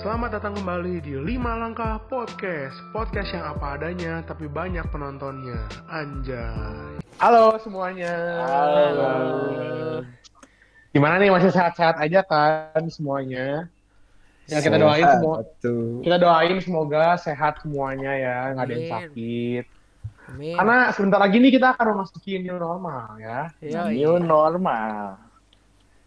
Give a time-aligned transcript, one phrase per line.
[0.00, 2.72] Selamat datang kembali di 5 Langkah Podcast.
[2.88, 5.60] Podcast yang apa adanya tapi banyak penontonnya.
[5.92, 7.04] Anjay.
[7.20, 8.16] Halo semuanya.
[8.48, 9.12] Halo.
[10.96, 13.68] Gimana nih masih sehat-sehat aja kan semuanya?
[14.48, 16.00] Ya kita doain semua Tuh.
[16.00, 19.64] Kita doain semoga sehat semuanya ya nggak ada yang sakit.
[20.32, 20.56] Amin.
[20.56, 23.52] Karena sebentar lagi nih kita akan memasuki new normal ya.
[23.60, 25.20] Iya, New normal.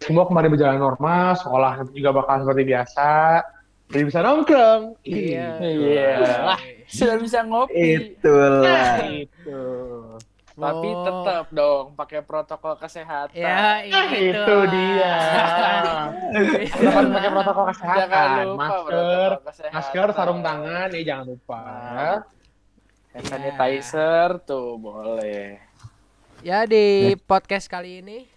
[0.01, 3.09] Semua kembali berjalan normal, sekolah juga bakal seperti biasa
[3.85, 5.47] Jadi bisa nongkrong Iya.
[5.59, 6.11] Iya.
[6.45, 7.73] Wah, Sudah bisa ngopi.
[7.73, 9.01] Itulah.
[9.03, 9.61] Itu
[10.53, 11.01] Tapi Oh.
[11.01, 13.33] tetap dong pakai protokol kesehatan.
[13.33, 15.15] Ya, Ah, itu dia.
[16.69, 19.73] Kita harus pakai protokol Jangan kesehatan, lupa masker, protokol kesehatan.
[19.73, 21.61] masker, sarung tangan, ya jangan lupa.
[21.65, 22.19] Nah.
[23.11, 25.57] Hand sanitizer tuh boleh.
[26.41, 26.85] Ya di
[27.19, 28.29] podcast kali ini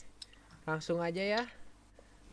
[0.62, 1.42] langsung aja ya.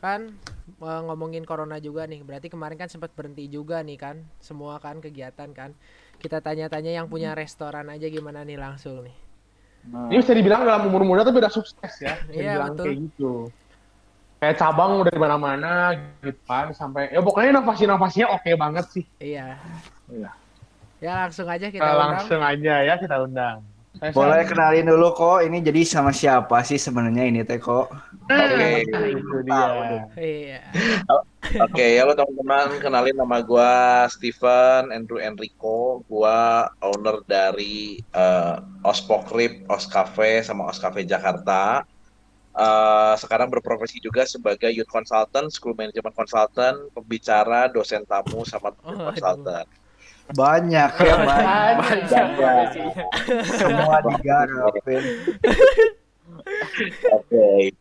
[0.03, 0.35] Kan
[0.83, 2.19] eh, ngomongin corona juga nih.
[2.27, 4.19] Berarti kemarin kan sempat berhenti juga nih kan.
[4.43, 5.71] Semua kan kegiatan kan.
[6.19, 9.15] Kita tanya-tanya yang punya restoran aja gimana nih langsung nih.
[9.83, 12.87] Nah, Ini bisa dibilang dalam umur muda tapi udah sukses ya, Iya, betul.
[12.87, 13.31] kayak gitu.
[14.39, 15.71] Kayak cabang udah di mana-mana
[16.23, 19.03] gitu kan, sampai ya pokoknya inovasi-inovasinya oke banget sih.
[19.19, 19.59] Iya.
[20.07, 20.31] Iya.
[21.03, 22.11] Ya langsung aja kita Kita undang.
[22.15, 23.59] langsung aja ya kita undang.
[23.93, 27.93] Saya- Boleh kenalin dulu kok, ini jadi sama siapa sih sebenarnya ini teh kok?
[28.25, 28.89] Oke.
[28.89, 29.61] itu dia.
[30.17, 30.59] Iya.
[31.61, 33.73] Oke, halo teman-teman, kenalin nama gua
[34.09, 36.01] Steven Andrew Enrico.
[36.09, 41.85] Gua owner dari eh, Ospokrip, Os Cafe, sama Os Cafe Jakarta.
[42.53, 49.13] Eh, sekarang berprofesi juga sebagai youth consultant, school management consultant, pembicara, dosen tamu, sama Oh,
[49.13, 49.69] consultant.
[50.29, 51.75] Banyak ya banyak.
[51.77, 53.03] Banyak profesinya.
[53.53, 55.03] Semua digarapin.
[57.11, 57.75] Oke,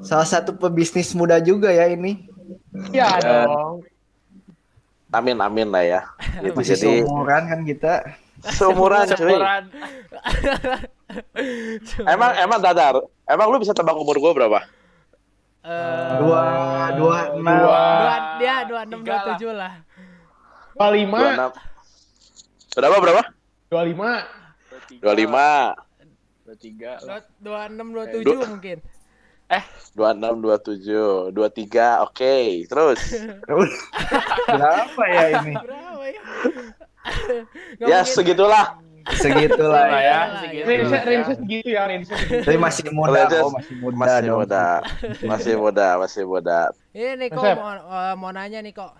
[0.00, 2.24] Salah satu pebisnis muda juga ya ini.
[2.88, 3.74] Iya Dan- dong.
[5.10, 6.00] amin amin lah ya.
[6.40, 7.94] Gitu, Masih jadi seumuran kan kita.
[8.48, 9.18] seumuran cuy.
[9.18, 9.62] Seumuran.
[12.06, 12.94] Emang emang dadar.
[13.24, 14.60] Emang lu bisa tebak umur gua berapa?
[15.60, 16.44] Eh, Dua,
[16.96, 17.52] dua, enam.
[17.58, 17.76] Dua.
[17.76, 19.24] dua dia dua enam dua lah.
[19.28, 19.72] tujuh lah.
[19.89, 19.89] 25, 26.
[19.89, 19.89] Berapa berapa?
[19.89, 19.89] 25.
[19.89, 19.89] 25.
[19.89, 19.89] Dua tiga.
[19.89, 19.89] Dua dua enam dua
[28.22, 28.78] tujuh mungkin.
[29.98, 32.34] 26, 27, 23, oke.
[32.70, 33.00] Terus.
[34.54, 35.52] Berapa ya ini?
[35.58, 36.22] Berapa ya?
[37.82, 38.14] Ya mungkin.
[38.14, 38.66] segitulah.
[39.10, 40.04] Segitulah Lah ya.
[40.04, 40.66] ya, segitu.
[40.68, 41.00] Range ya.
[41.02, 42.42] range segitu ya, range segitu.
[42.46, 44.38] Tapi masih muda kok, masih muda Masih dong.
[44.38, 44.66] muda.
[45.24, 46.60] Masih muda, masih muda.
[46.94, 48.92] Ini nih kok mau, eh, mau nanya nih kok.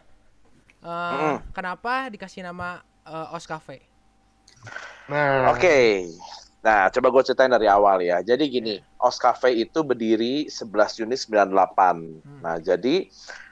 [0.80, 1.36] Eh, Mm.
[1.52, 3.84] Kenapa dikasih nama eh, Os Cafe?
[5.08, 6.08] Nah, Oke.
[6.60, 8.20] Nah, coba gue ceritain dari awal ya.
[8.20, 12.20] Jadi gini, Os Cafe itu berdiri 11 Juni 98.
[12.44, 13.08] Nah, jadi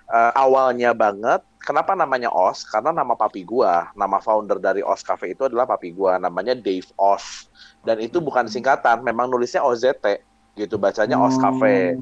[0.08, 2.64] eh, awalnya banget, kenapa namanya Os?
[2.68, 6.88] Karena nama papi gua, nama founder dari Os Cafe itu adalah papi gua, namanya Dave
[7.00, 7.48] Os.
[7.80, 10.20] Dan itu bukan singkatan, memang nulisnya OZT
[10.56, 11.96] gitu, bacanya Os Cafe.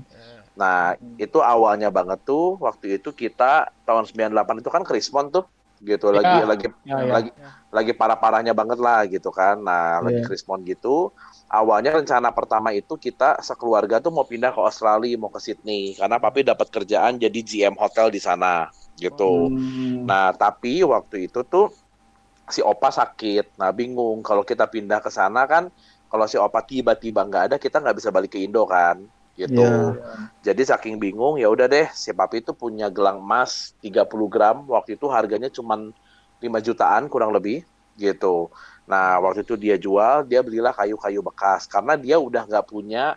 [0.57, 5.45] Nah, itu awalnya banget tuh waktu itu kita tahun 98 itu kan Krismon tuh
[5.85, 6.49] gitu lagi Ya.
[6.49, 7.13] lagi Ya, ya.
[7.13, 7.31] lagi
[7.69, 9.61] lagi parah-parahnya banget lah gitu kan.
[9.61, 10.27] Nah, lagi Iya.
[10.27, 11.13] Krismon gitu.
[11.53, 16.17] Awalnya rencana pertama itu kita sekeluarga tuh mau pindah ke Australia, mau ke Sydney karena
[16.17, 19.53] papi dapat kerjaan jadi GM hotel di sana gitu.
[19.53, 20.09] Hmm.
[20.09, 21.69] Nah, tapi waktu itu tuh
[22.49, 23.61] si Opa sakit.
[23.61, 25.69] Nah, bingung kalau kita pindah ke sana kan
[26.09, 29.03] kalau si Opa tiba-tiba nggak ada, kita nggak bisa balik ke Indo kan,
[29.37, 29.63] gitu.
[29.63, 30.33] Iya.
[30.43, 34.97] Jadi saking bingung, ya udah deh, si Papi itu punya gelang emas 30 gram, waktu
[34.97, 35.93] itu harganya cuman
[36.41, 37.63] 5 jutaan kurang lebih,
[38.01, 38.49] gitu.
[38.89, 43.17] Nah, waktu itu dia jual, dia belilah kayu-kayu bekas karena dia udah nggak punya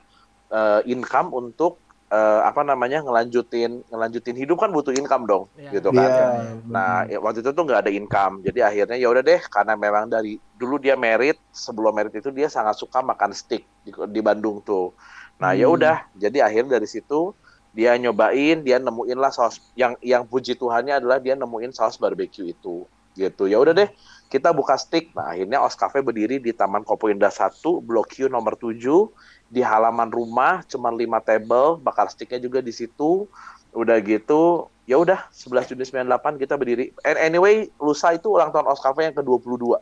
[0.50, 1.78] eh, income untuk
[2.10, 5.78] eh, apa namanya ngelanjutin ngelanjutin hidup kan butuh income dong, Iya.
[5.78, 6.10] gitu kan.
[6.10, 6.28] Iya.
[6.66, 8.42] Nah, ya, waktu itu tuh nggak ada income.
[8.42, 12.50] Jadi akhirnya ya udah deh, karena memang dari dulu dia merit, sebelum merit itu dia
[12.50, 14.98] sangat suka makan steak di, di Bandung tuh.
[15.40, 15.76] Nah, ya Hmm.
[15.80, 15.98] udah.
[16.20, 17.32] Jadi akhirnya dari situ
[17.72, 22.52] dia nyobain, dia nemuin lah saus yang yang puji Tuhannya adalah dia nemuin saus barbeque
[22.52, 22.84] itu.
[23.16, 23.44] Gitu.
[23.52, 23.90] Ya udah deh,
[24.28, 25.12] kita buka steak.
[25.12, 29.12] Nah, akhirnya Os Cafe berdiri di Taman Kopo Indah 1, Blok Q nomor 7
[29.50, 33.28] di halaman rumah, cuman 5 table, bakar steaknya juga di situ.
[33.70, 36.90] Udah gitu, ya udah 11 Juni 98 kita berdiri.
[37.06, 39.78] And anyway, lusa itu ulang tahun Os Cafe yang ke-22.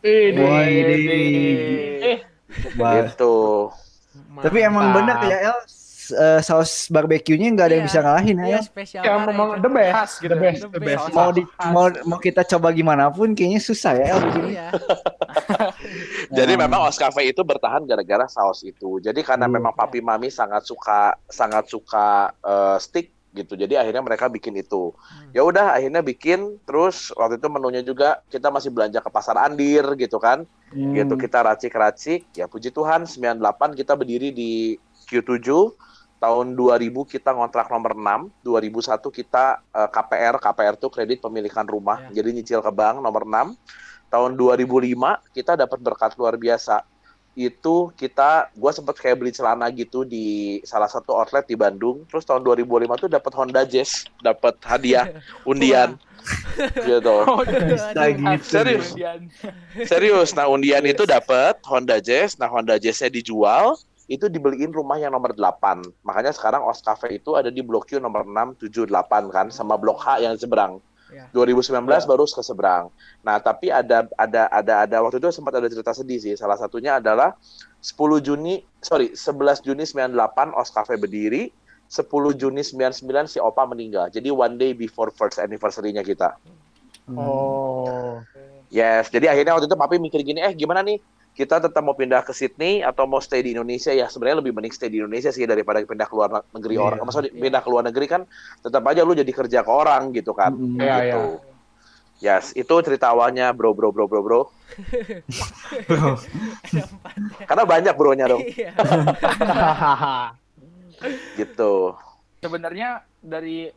[0.00, 0.40] ini.
[0.40, 2.18] Widih.
[2.80, 3.04] Wah.
[3.04, 3.34] Gitu.
[4.38, 5.58] Tapi emang bener ya El,
[6.10, 7.88] eh, saus barbeque-nya nggak ada yang Iya.
[7.88, 8.44] bisa ngalahin ya.
[8.44, 8.64] Iya El.
[8.64, 10.28] spesial Ya memang the best, Khas gitu.
[10.28, 11.02] the best, The best.
[11.02, 11.12] best.
[11.12, 14.50] Mau di mau mau kita coba gimana pun kayaknya susah ya El begini.
[14.52, 14.68] Iya.
[16.32, 16.60] Jadi Nah.
[16.60, 18.98] memang Os Cafe itu bertahan gara-gara saus itu.
[18.98, 19.54] Jadi karena Hmm.
[19.56, 22.06] memang papi mami sangat suka sangat suka
[22.40, 23.54] eh, steak gitu.
[23.54, 24.90] Jadi akhirnya mereka bikin itu.
[25.30, 29.94] Ya udah akhirnya bikin terus waktu itu menunya juga kita masih belanja ke pasar Andir
[29.94, 30.42] gitu kan.
[30.74, 30.94] Hmm.
[30.94, 32.26] Gitu kita racik-racik.
[32.34, 34.78] Ya puji Tuhan 98 kita berdiri di
[35.10, 35.46] Q7
[36.20, 42.12] tahun 2000 kita ngontrak nomor 6, 2001 kita eh, KPR, KPR itu kredit pemilikan rumah.
[42.12, 42.20] Ya.
[42.20, 43.56] Jadi nyicil ke bank nomor 6.
[44.10, 46.82] Tahun 2005 kita dapat berkat luar biasa.
[47.38, 52.04] Itu kita gua sempat kayak beli celana gitu di salah satu outlet di Bandung.
[52.10, 55.08] Terus tahun 2005 tuh dapat Honda Jazz, dapat hadiah
[55.50, 55.96] undian.
[56.84, 57.16] gitu.
[57.30, 58.44] Oh, Bisa gitu.
[58.44, 58.92] Serius?
[59.90, 60.36] Serius.
[60.36, 62.36] Nah, undian itu dapat Honda Jazz.
[62.36, 63.80] Nah, Honda Jazz-nya dijual,
[64.10, 66.02] itu dibeliin rumah yang nomor 8.
[66.02, 69.78] Makanya sekarang Os Cafe itu ada di Blok Q nomor 6, 7, 8 kan sama
[69.78, 70.82] Blok H yang seberang.
[71.10, 71.26] Ya.
[71.34, 72.08] 2019 Ya.
[72.08, 72.88] baru ke seberang.
[73.26, 76.34] Nah, tapi ada ada ada ada waktu itu sempat ada cerita sedih sih.
[76.38, 77.34] Salah satunya adalah
[77.82, 81.50] 10 Juni, sorry, 11 Juni 98 Os Cafe berdiri,
[81.90, 84.08] 10 Juni 99 si Opa meninggal.
[84.14, 86.38] Jadi one day before first anniversary-nya kita.
[87.10, 88.22] Oh.
[88.70, 91.02] Yes, jadi akhirnya waktu itu papi mikir gini, eh gimana nih?
[91.30, 94.06] Kita tetap mau pindah ke Sydney atau mau stay di Indonesia ya?
[94.06, 96.84] Sebenarnya lebih mending stay di Indonesia sih daripada pindah ke luar negeri Iya.
[96.84, 96.98] orang.
[97.02, 98.20] Maksudnya pindah ke luar negeri kan
[98.60, 100.52] tetap aja lu jadi kerja ke orang gitu kan.
[100.52, 100.78] Mm.
[100.78, 101.20] Iya, gitu.
[102.20, 104.40] Yes, itu cerita awalnya bro bro bro bro bro.
[107.48, 108.76] Karena banyak bronya dong, Iya.
[111.40, 111.96] gitu.
[112.40, 113.68] Sebenarnya dari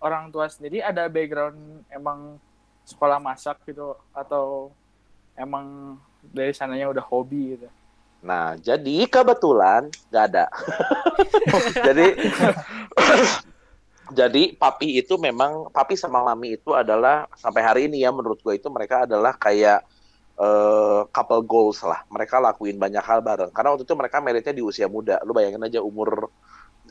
[0.00, 2.40] orang tua sendiri ada background emang
[2.88, 4.72] sekolah masak gitu atau
[5.36, 7.68] emang dari sananya udah hobi gitu.
[8.20, 10.46] Nah, jadi kebetulan nggak ada.
[11.88, 12.06] jadi
[14.18, 18.60] jadi papi itu memang papi sama mami itu adalah sampai hari ini ya menurut gue
[18.60, 19.80] itu mereka adalah kayak
[20.36, 22.04] eh, couple goals lah.
[22.12, 23.52] Mereka lakuin banyak hal bareng.
[23.56, 25.16] Karena waktu itu mereka meritnya di usia muda.
[25.24, 26.28] Lu bayangin aja umur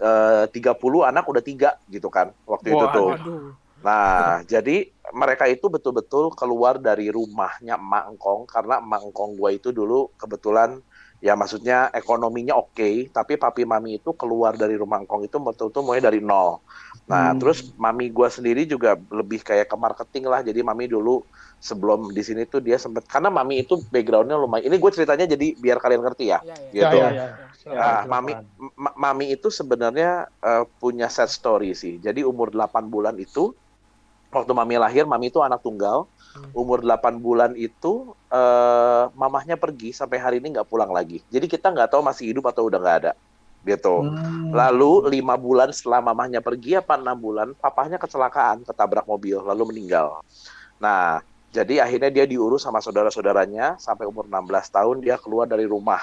[0.02, 3.10] eh, 30 anak udah tiga gitu kan waktu itu Wah, tuh.
[3.14, 3.70] Waduh.
[3.80, 9.70] Nah, jadi mereka itu betul-betul keluar dari rumahnya emak engkong karena emak engkong gua itu
[9.74, 10.80] dulu kebetulan
[11.20, 16.00] ya maksudnya ekonominya oke, tapi papi mami itu keluar dari rumah engkong itu betul-betul mulai
[16.04, 16.64] dari nol.
[17.12, 17.40] Nah, Hmm.
[17.40, 20.40] terus mami gua sendiri juga lebih kayak ke marketing lah.
[20.46, 21.26] Jadi mami dulu
[21.60, 24.70] sebelum di sini tuh dia sempet karena mami itu backgroundnya lumayan.
[24.72, 26.40] Ini gue ceritanya jadi biar kalian ngerti ya.
[26.40, 26.72] Ya, ya.
[26.72, 26.96] Gitu.
[26.96, 27.48] Ya, ya, ya.
[27.60, 28.12] Silakan, Nah, silakan.
[28.12, 28.34] mami
[28.80, 31.98] Ma- Mami itu sebenarnya eh, punya set story sih.
[32.04, 33.56] Jadi umur 8 bulan itu
[34.30, 36.06] waktu Mami lahir, Mami itu anak tunggal.
[36.30, 36.54] Hmm.
[36.54, 41.26] Umur 8 bulan itu eh mamahnya pergi sampai hari ini nggak pulang lagi.
[41.34, 43.14] Jadi kita nggak tahu masih hidup atau udah nggak ada.
[43.66, 43.96] Gitu.
[44.06, 44.54] Hmm.
[44.56, 50.22] Lalu lima bulan setelah mamahnya pergi apa enam bulan, papahnya kecelakaan, ketabrak mobil, lalu meninggal.
[50.80, 56.00] Nah, jadi akhirnya dia diurus sama saudara-saudaranya sampai umur 16 tahun dia keluar dari rumah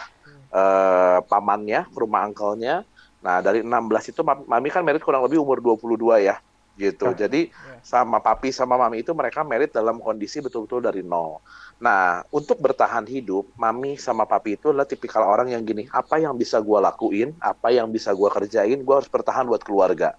[0.51, 2.83] eh, pamannya, rumah angkelnya.
[3.23, 6.37] Nah, dari 16 itu mam- mami kan merit kurang lebih umur 22 ya.
[6.77, 7.09] Gitu.
[7.09, 7.27] Ya.
[7.27, 7.49] Jadi
[7.81, 11.41] sama papi sama mami itu mereka merit dalam kondisi betul-betul dari nol.
[11.81, 16.37] Nah, untuk bertahan hidup, mami sama papi itu adalah tipikal orang yang gini, apa yang
[16.37, 20.13] bisa gua lakuin, apa yang bisa gua kerjain, gua harus bertahan buat keluarga.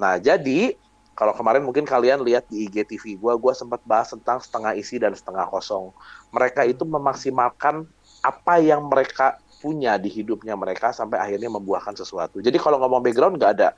[0.00, 0.72] Nah, jadi
[1.12, 5.12] kalau kemarin mungkin kalian lihat di IGTV gua, gua sempat bahas tentang setengah isi dan
[5.12, 5.92] setengah kosong.
[6.32, 7.84] Mereka itu memaksimalkan
[8.24, 12.40] apa yang mereka punya di hidupnya mereka sampai akhirnya membuahkan sesuatu.
[12.40, 13.68] Jadi kalau ngomong background nggak ada.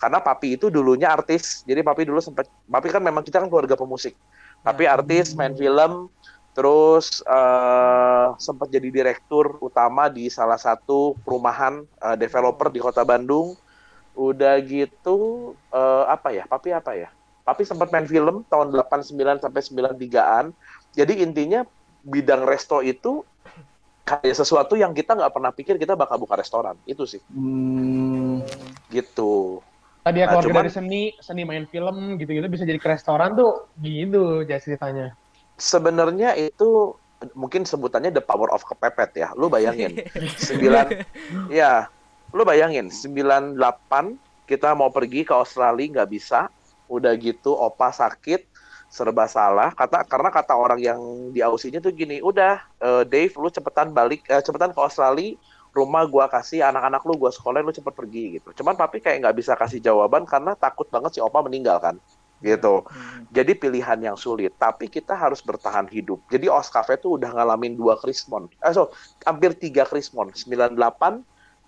[0.00, 1.60] Karena papi itu dulunya artis.
[1.68, 4.16] Jadi papi dulu sempat, papi kan memang kita kan keluarga pemusik.
[4.64, 4.96] Papi Ya.
[4.96, 6.08] artis, main film,
[6.56, 13.60] terus eh, sempat jadi direktur utama di salah satu perumahan eh, developer di kota Bandung.
[14.16, 16.48] Udah gitu eh, apa ya?
[16.48, 17.12] Papi apa ya?
[17.44, 20.56] Papi sempat main film tahun 89 sampai 93-an.
[20.96, 21.60] Jadi intinya
[22.00, 23.20] bidang resto itu
[24.08, 26.74] kayak sesuatu yang kita nggak pernah pikir kita bakal buka restoran.
[26.88, 27.20] Itu sih.
[27.32, 28.40] Hmm.
[28.88, 29.60] Gitu.
[30.00, 33.68] Tadi ya Nah, cuman- dari seni, seni main film gitu-gitu bisa jadi ke restoran tuh
[33.84, 35.12] gitu jadi ceritanya.
[35.60, 36.96] Sebenarnya itu
[37.36, 39.28] mungkin sebutannya the power of kepepet ya.
[39.36, 40.00] Lu bayangin.
[40.48, 41.92] 9 ya.
[42.32, 44.16] Lu bayangin 98
[44.48, 46.48] kita mau pergi ke Australia nggak bisa.
[46.88, 48.48] Udah gitu opa sakit
[48.90, 50.98] serba salah kata karena kata orang yang
[51.30, 55.38] di Aussinya tuh gini udah eh, Dave lu cepetan balik eh, cepetan ke Australia
[55.70, 58.48] rumah gua kasih anak-anak lu gua sekolahin lu cepet pergi gitu.
[58.62, 61.96] Cuman papi kayak nggak bisa kasih jawaban karena takut banget si opa meninggal kan.
[62.40, 62.74] Gitu.
[63.36, 66.24] Jadi pilihan yang sulit tapi kita harus bertahan hidup.
[66.32, 68.48] Jadi Oscafe tuh udah ngalamin dua krismon.
[68.64, 68.90] Eh so
[69.28, 70.32] hampir tiga krismon.
[70.32, 70.74] 98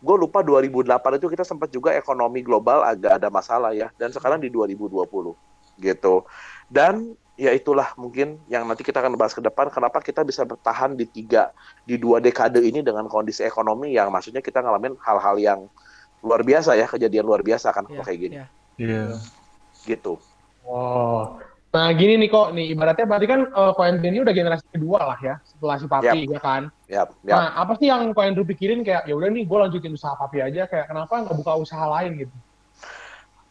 [0.02, 3.92] gue lupa 2008 itu kita sempat juga ekonomi global agak ada masalah ya.
[4.00, 6.24] Dan sekarang di 2020 gitu.
[6.72, 10.94] Dan ya itulah mungkin yang nanti kita akan bahas ke depan kenapa kita bisa bertahan
[10.94, 11.50] di tiga
[11.82, 15.60] di dua dekade ini dengan kondisi ekonomi yang maksudnya kita ngalamin hal-hal yang
[16.22, 18.46] luar biasa ya kejadian luar biasa kan kalau kayak gini ya.
[18.78, 19.04] Iya.
[19.82, 20.22] gitu.
[20.62, 21.42] Oh.
[21.74, 23.74] Nah gini nih kok nih ibaratnya berarti kan uh,
[24.06, 26.62] ini udah generasi kedua lah ya setelah si papi ya kan.
[26.86, 27.34] Yap, yap.
[27.34, 30.46] Nah apa sih yang Ko Andrew pikirin kayak ya udah nih gue lanjutin usaha papi
[30.46, 32.36] aja kayak kenapa nggak buka usaha lain gitu?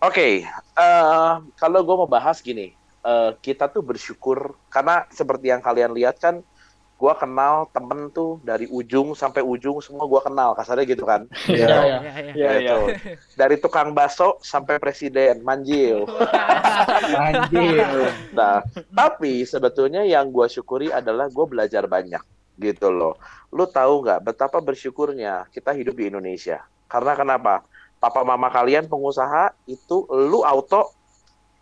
[0.01, 0.33] Oke, okay,
[0.81, 2.74] uh, kalau gue mau bahas gini,
[3.05, 6.41] uh, kita tuh bersyukur karena seperti yang kalian lihat kan,
[7.01, 11.25] gue kenal temen tuh dari ujung sampai ujung semua gue kenal, kasarnya gitu kan?
[11.50, 12.50] Iya, iya, iya.
[12.62, 12.77] Gitu.
[13.34, 16.05] Dari tukang bakso sampai presiden, manjil.
[17.25, 18.13] Anjir.
[18.38, 18.62] Nah,
[18.93, 22.22] tapi sebetulnya yang gue syukuri adalah gue belajar banyak
[22.62, 23.17] gitu loh.
[23.50, 26.62] Lu tahu nggak betapa bersyukurnya kita hidup di Indonesia?
[26.86, 27.65] Karena kenapa?
[27.98, 30.93] Papa mama kalian pengusaha itu lu auto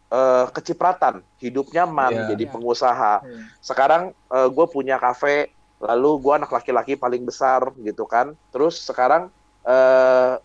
[0.09, 2.25] uh, kecipratan, hidup nyaman Iya.
[2.35, 2.53] jadi Iya.
[2.53, 3.13] pengusaha.
[3.23, 3.41] Iya.
[3.61, 5.49] Sekarang gue punya kafe,
[5.79, 8.35] lalu gue anak laki-laki paling besar gitu kan.
[8.51, 9.29] Terus sekarang
[9.63, 10.35] eh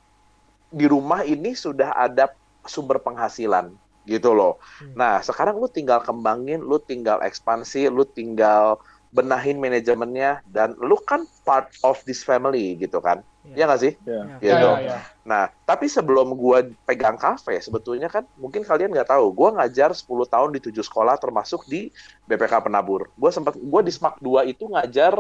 [0.75, 2.35] di rumah ini sudah ada
[2.67, 3.71] sumber penghasilan
[4.05, 4.59] gitu loh.
[4.83, 4.93] Hmm.
[4.99, 8.83] Nah sekarang lu tinggal kembangin, lu tinggal ekspansi, lu tinggal
[9.15, 13.23] benahin manajemennya dan lu kan part of this family gitu kan.
[13.47, 13.55] Iya.
[13.55, 13.93] Iya nggak sih?
[14.03, 14.23] Iya.
[14.27, 14.69] Iya, Gitu.
[14.75, 14.97] iya, iya.
[15.23, 20.27] Nah, tapi sebelum gua pegang kafe, sebetulnya kan mungkin kalian nggak tahu, gua ngajar 10
[20.27, 21.95] tahun di tujuh sekolah termasuk di
[22.27, 23.07] BPK Penabur.
[23.15, 25.15] Gua sempat gua di SMAK 2 itu ngajar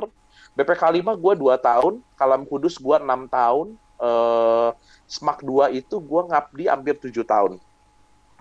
[0.59, 4.71] BPK 5 gua 2 tahun, Kalam Kudus gua 6 tahun, eh
[5.07, 7.63] SMAK 2 itu gua ngabdi hampir 7 tahun.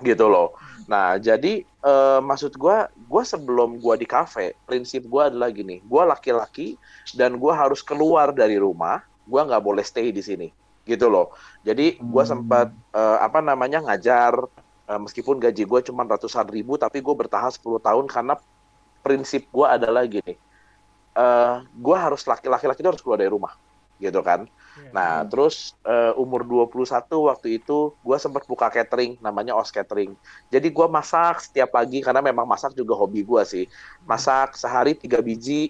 [0.07, 0.45] Gitu loh.
[0.91, 2.75] Nah, jadi eh, maksud gua
[3.11, 6.75] gua sebelum gua di kafe, prinsip gua adalah gini, gua laki-laki
[7.15, 10.47] dan gua harus keluar dari rumah, gua nggak boleh stay di sini
[10.83, 11.31] gitu loh.
[11.63, 12.27] Jadi gue Hmm.
[12.27, 14.35] sempat eh, apa namanya ngajar
[14.91, 18.35] eh, meskipun gaji gue cuma ratusan ribu tapi gue bertahan 10 tahun karena
[19.05, 20.33] prinsip gue adalah gini.
[21.17, 21.53] eh
[21.85, 23.53] gue harus laki-laki laki itu harus keluar dari rumah
[24.01, 24.49] gitu kan.
[24.73, 24.89] Iya.
[24.89, 30.17] Nah, terus eh, umur 21 waktu itu gue sempat buka catering namanya Os Catering.
[30.49, 33.65] Jadi gue masak setiap pagi karena memang masak juga hobi gue sih.
[34.09, 35.69] Masak sehari tiga biji,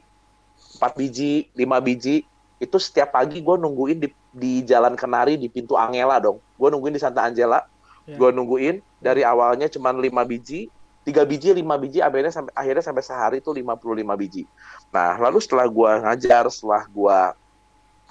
[0.80, 2.24] empat biji, lima biji
[2.64, 6.40] itu setiap pagi gue nungguin di, di Jalan Kenari di pintu Angela dong.
[6.56, 7.68] Gue nungguin di Santa Angela.
[8.08, 8.16] Ya.
[8.16, 10.72] Gue nungguin dari awalnya cuma lima biji,
[11.04, 13.84] tiga biji, lima biji, akhirnya sampai akhirnya sampai sehari itu 55
[14.16, 14.44] biji.
[14.92, 17.20] Nah, lalu setelah gue ngajar, setelah gue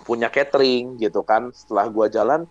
[0.03, 2.45] punya catering gitu kan, setelah gue jalan,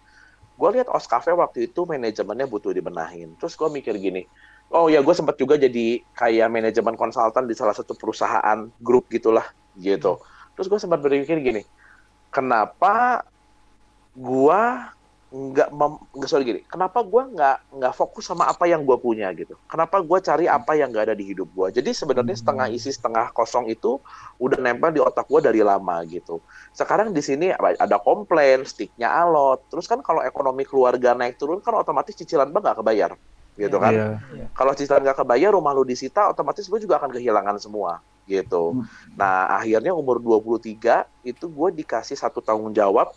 [0.55, 3.35] gue lihat Os Cafe waktu itu manajemennya butuh dibenahin.
[3.37, 4.25] Terus gue mikir gini,
[4.71, 9.45] oh ya gue sempat juga jadi kayak manajemen konsultan di salah satu perusahaan grup gitulah
[9.75, 10.17] gitu.
[10.55, 11.63] Terus gue sempat berpikir gini,
[12.31, 13.27] kenapa
[14.15, 14.91] gua
[15.31, 15.71] nggak
[16.11, 19.55] nggak sorry gini, kenapa gua nggak nggak fokus sama apa yang gua punya gitu?
[19.63, 21.71] Kenapa gua cari apa yang nggak ada di hidup gua?
[21.71, 24.03] Jadi sebenarnya setengah isi setengah kosong itu
[24.43, 26.43] udah nempel di otak gua dari lama gitu.
[26.75, 29.63] Sekarang di sini ada komplain, sticknya alot.
[29.71, 33.11] Terus kan kalau ekonomi keluarga naik turun kan otomatis cicilan bang nggak kebayar
[33.55, 33.93] gitu kan?
[33.95, 34.51] Iya.
[34.51, 38.77] Kalau cicilan nggak kebayar, rumah lu disita, otomatis lu juga akan kehilangan semua gitu.
[38.77, 38.85] Hmm.
[39.17, 43.11] Nah, akhirnya umur 23 itu gue dikasih satu tanggung jawab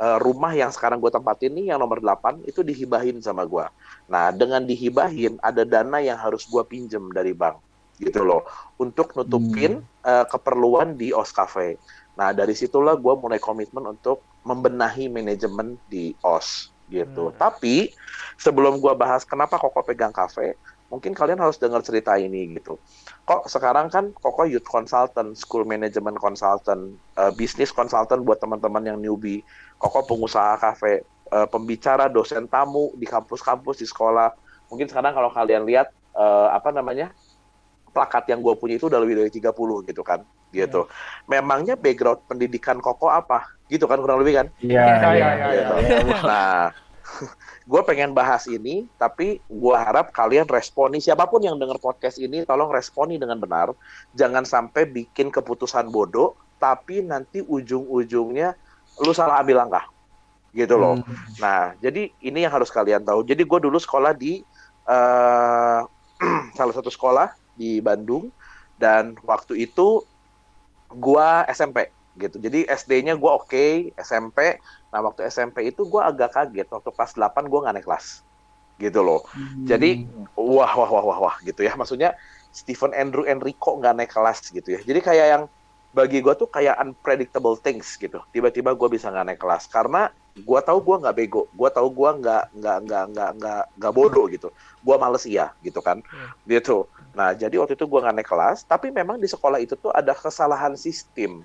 [0.00, 3.66] eh, rumah yang sekarang gue tempatin nih yang nomor 8 itu dihibahin sama gue.
[4.08, 7.60] Nah, dengan dihibahin ada dana yang harus gue pinjem dari bank
[8.00, 8.48] gitu loh
[8.80, 11.76] untuk nutupin eh, keperluan di OS Cafe.
[12.16, 17.30] Nah, dari situlah gue mulai komitmen untuk membenahi manajemen di OS gitu.
[17.30, 17.36] Hmm.
[17.38, 17.94] Tapi
[18.36, 20.58] sebelum gua bahas kenapa Koko pegang kafe,
[20.90, 22.76] mungkin kalian harus dengar cerita ini gitu.
[23.24, 28.98] Kok sekarang kan Koko youth consultant, school management consultant, eh, business consultant buat teman-teman yang
[28.98, 29.46] newbie.
[29.78, 34.34] Koko pengusaha kafe, eh, pembicara, dosen tamu di kampus-kampus di sekolah.
[34.68, 37.14] Mungkin sekarang kalau kalian lihat eh, apa namanya?
[37.90, 40.22] plakat yang gue punya itu udah lebih dari 30 gitu kan
[40.54, 40.86] gitu.
[41.26, 43.42] Memangnya background pendidikan Koko apa?
[43.66, 44.46] Gitu kan kurang lebih kan?
[44.62, 45.74] Iya, Iya, iya, iya, Gitu.
[46.06, 46.18] iya.
[46.22, 46.62] Nah,
[47.70, 50.98] gue pengen bahas ini, tapi gue harap kalian responi.
[50.98, 53.70] Siapa pun yang dengar podcast ini, tolong responi dengan benar.
[54.18, 58.58] Jangan sampai bikin keputusan bodoh, tapi nanti ujung-ujungnya
[59.06, 59.86] lu salah ambil langkah.
[60.50, 60.98] Gitu loh.
[60.98, 61.14] Hmm.
[61.38, 63.22] Nah, jadi ini yang harus kalian tahu.
[63.22, 64.42] Jadi gue dulu sekolah di
[64.90, 65.80] eh,
[66.58, 68.34] salah satu sekolah di Bandung,
[68.82, 70.02] dan waktu itu
[70.90, 72.36] gue SMP gitu.
[72.42, 74.58] Jadi SD-nya gue oke, SMP.
[74.90, 76.66] Nah waktu SMP itu gue agak kaget.
[76.66, 78.26] Waktu kelas 8 gue nggak naik kelas,
[78.80, 79.22] gitu loh.
[79.62, 81.78] Jadi wah wah wah wah wah gitu ya.
[81.78, 82.18] Maksudnya
[82.50, 84.80] Stephen Andrew Enrico nggak naik kelas gitu ya.
[84.82, 85.44] Jadi kayak yang
[85.90, 88.22] bagi gue tuh kayak unpredictable things gitu.
[88.30, 91.46] Tiba-tiba gue bisa nggak naik kelas karena gue tahu gue nggak bego.
[91.50, 94.50] Gue tahu gue nggak nggak nggak nggak nggak nggak bodoh gitu.
[94.82, 96.02] Gue males iya gitu kan.
[96.46, 96.86] Gitu.
[97.14, 98.66] Nah jadi waktu itu gue nggak naik kelas.
[98.66, 101.42] Tapi memang di sekolah itu tuh ada kesalahan sistem.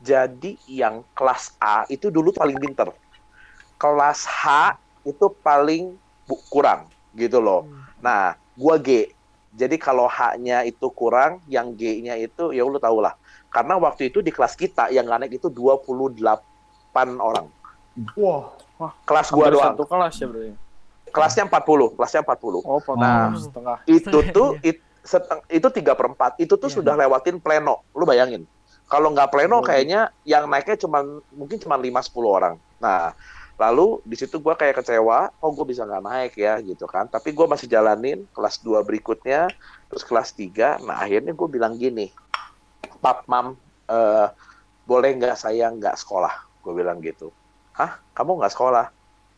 [0.00, 2.88] Jadi yang kelas A itu dulu paling pinter.
[3.76, 5.92] Kelas H itu paling
[6.24, 7.64] bu- kurang gitu loh.
[7.64, 7.84] Hmm.
[8.00, 8.22] Nah,
[8.54, 9.12] gua G.
[9.50, 13.18] Jadi kalau H-nya itu kurang, yang G-nya itu ya lu tau lah.
[13.50, 16.38] Karena waktu itu di kelas kita yang naik itu 28
[17.18, 17.50] orang.
[18.14, 18.54] Wah,
[19.04, 19.74] Kelas gua Hampir doang.
[19.74, 20.52] Satu kelas ya berarti.
[21.10, 22.62] Kelasnya 40, kelasnya 40.
[22.62, 23.34] Oh, Nah.
[23.34, 23.76] setengah.
[23.84, 24.32] Itu Iya.
[24.32, 26.38] tuh it- seteng- itu tiga per empat.
[26.38, 26.76] Itu tuh Iya.
[26.78, 27.82] sudah lewatin pleno.
[27.92, 28.46] Lu bayangin.
[28.90, 32.58] Kalau nggak pleno kayaknya yang naiknya cuma mungkin cuma 5 10 orang.
[32.82, 33.14] Nah,
[33.54, 37.06] lalu di situ gua kayak kecewa, oh gue bisa nggak naik ya gitu kan.
[37.06, 39.46] Tapi gua masih jalanin kelas 2 berikutnya,
[39.86, 40.82] terus kelas 3.
[40.82, 42.10] Nah, akhirnya gue bilang gini,
[43.02, 43.54] "Pap, Mam,
[43.90, 44.28] eh,
[44.86, 47.30] boleh nggak saya nggak sekolah?" Gue bilang gitu.
[47.78, 48.02] "Hah?
[48.16, 48.90] Kamu nggak sekolah?"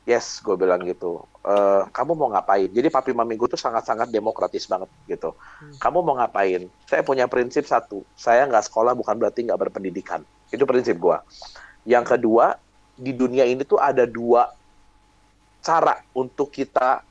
[0.02, 1.22] Yes, gue bilang gitu.
[1.46, 2.66] "Eh, kamu mau ngapain?
[2.66, 5.30] Jadi papi mami gue tuh sangat-sangat demokratis banget gitu.
[5.78, 6.66] Kamu mau ngapain?
[6.90, 8.02] Saya punya prinsip satu.
[8.18, 10.26] Saya nggak sekolah bukan berarti nggak berpendidikan.
[10.50, 11.16] Itu prinsip gue.
[11.86, 12.58] Yang kedua,
[12.98, 14.50] di dunia ini tuh ada dua
[15.62, 17.06] cara untuk kita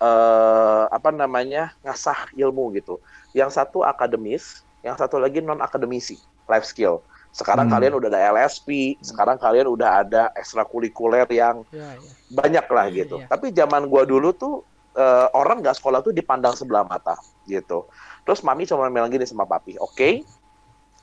[0.00, 2.96] eh, apa namanya ngasah ilmu gitu.
[3.36, 6.16] Yang satu akademis, yang satu lagi non akademisi,
[6.48, 7.04] life skill.
[7.32, 7.74] Sekarang Hmm.
[7.74, 12.12] kalian udah ada LSP, sekarang kalian udah ada ekstrakurikuler yang Ya, ya.
[12.28, 13.16] banyak lah Iya, gitu.
[13.24, 13.26] iya.
[13.26, 14.54] Tapi zaman gua dulu tuh
[14.92, 17.16] eh, orang nggak sekolah tuh dipandang sebelah mata
[17.48, 17.88] gitu.
[18.28, 20.20] Terus mami cuma bilang gini sama papi, oke,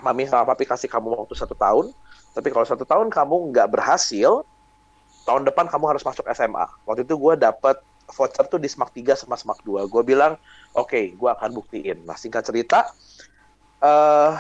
[0.06, 1.90] mami sama papi kasih kamu waktu satu tahun,
[2.38, 4.46] tapi kalau satu tahun kamu nggak berhasil,
[5.26, 6.70] tahun depan kamu harus masuk SMA.
[6.86, 7.82] Waktu itu gua dapet
[8.14, 9.86] voucher tuh di SMAK 3 sama SMAK 2.
[9.86, 10.38] Gue bilang,
[10.74, 12.06] oke, gua akan buktiin.
[12.06, 12.86] Nah, singkat cerita,
[13.82, 14.34] eh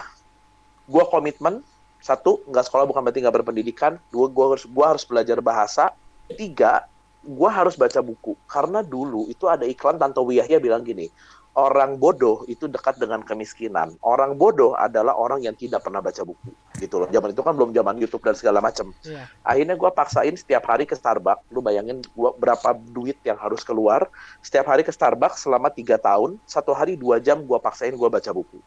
[0.85, 1.61] gua komitmen,
[1.99, 3.99] satu, nggak sekolah bukan berarti nggak berpendidikan.
[4.07, 5.91] Dua, gua harus, gua harus belajar bahasa.
[6.31, 6.87] Tiga,
[7.27, 8.39] gua harus baca buku.
[8.47, 11.11] Karena dulu itu ada iklan Tanto Wiyahya bilang gini,
[11.59, 13.99] orang bodoh itu dekat dengan kemiskinan.
[13.99, 16.49] Orang bodoh adalah orang yang tidak pernah baca buku.
[16.79, 17.11] Gitu loh.
[17.11, 18.95] Zaman itu kan belum zaman YouTube dan segala macam.
[19.03, 19.27] Iya.
[19.43, 21.51] Akhirnya gua paksain setiap hari ke Starbucks.
[21.51, 24.07] Lu bayangin gua berapa duit yang harus keluar.
[24.39, 26.39] Setiap hari ke Starbucks selama tiga tahun.
[26.47, 28.63] Satu hari dua jam gua paksain gua baca buku.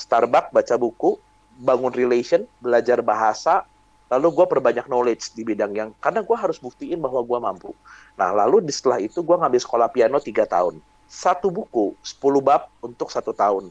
[0.00, 1.20] Starbucks baca buku,
[1.60, 3.68] bangun relation, belajar bahasa,
[4.08, 7.70] lalu gue perbanyak knowledge di bidang yang karena gue harus buktiin bahwa gue mampu.
[8.16, 12.72] Nah lalu di setelah itu gue ngambil sekolah piano tiga tahun, satu buku 10 bab
[12.80, 13.68] untuk satu tahun.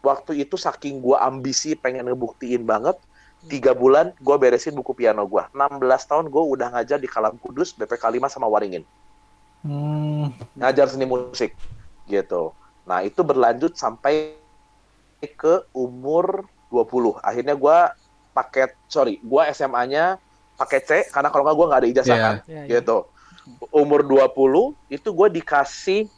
[0.00, 2.94] Waktu itu saking gue ambisi pengen ngebuktiin banget,
[3.50, 5.42] tiga bulan gue beresin buku piano gue.
[5.50, 8.86] 16 tahun gue udah ngajar di Kalam Kudus, BPK 5 sama Waringin
[9.66, 10.30] Hmm.
[10.54, 11.58] ngajar seni musik
[12.06, 12.54] gitu.
[12.86, 14.38] Nah, itu berlanjut sampai
[15.18, 17.16] ke umur 20.
[17.20, 17.96] Akhirnya gua
[18.30, 20.20] paket sorry, gua SMA-nya
[20.54, 22.22] paket C karena kalau nggak gua nggak ada ijazah Iya.
[22.22, 22.78] kan Ya, ya.
[22.78, 22.98] gitu.
[23.70, 26.10] Umur 20 itu gua dikasih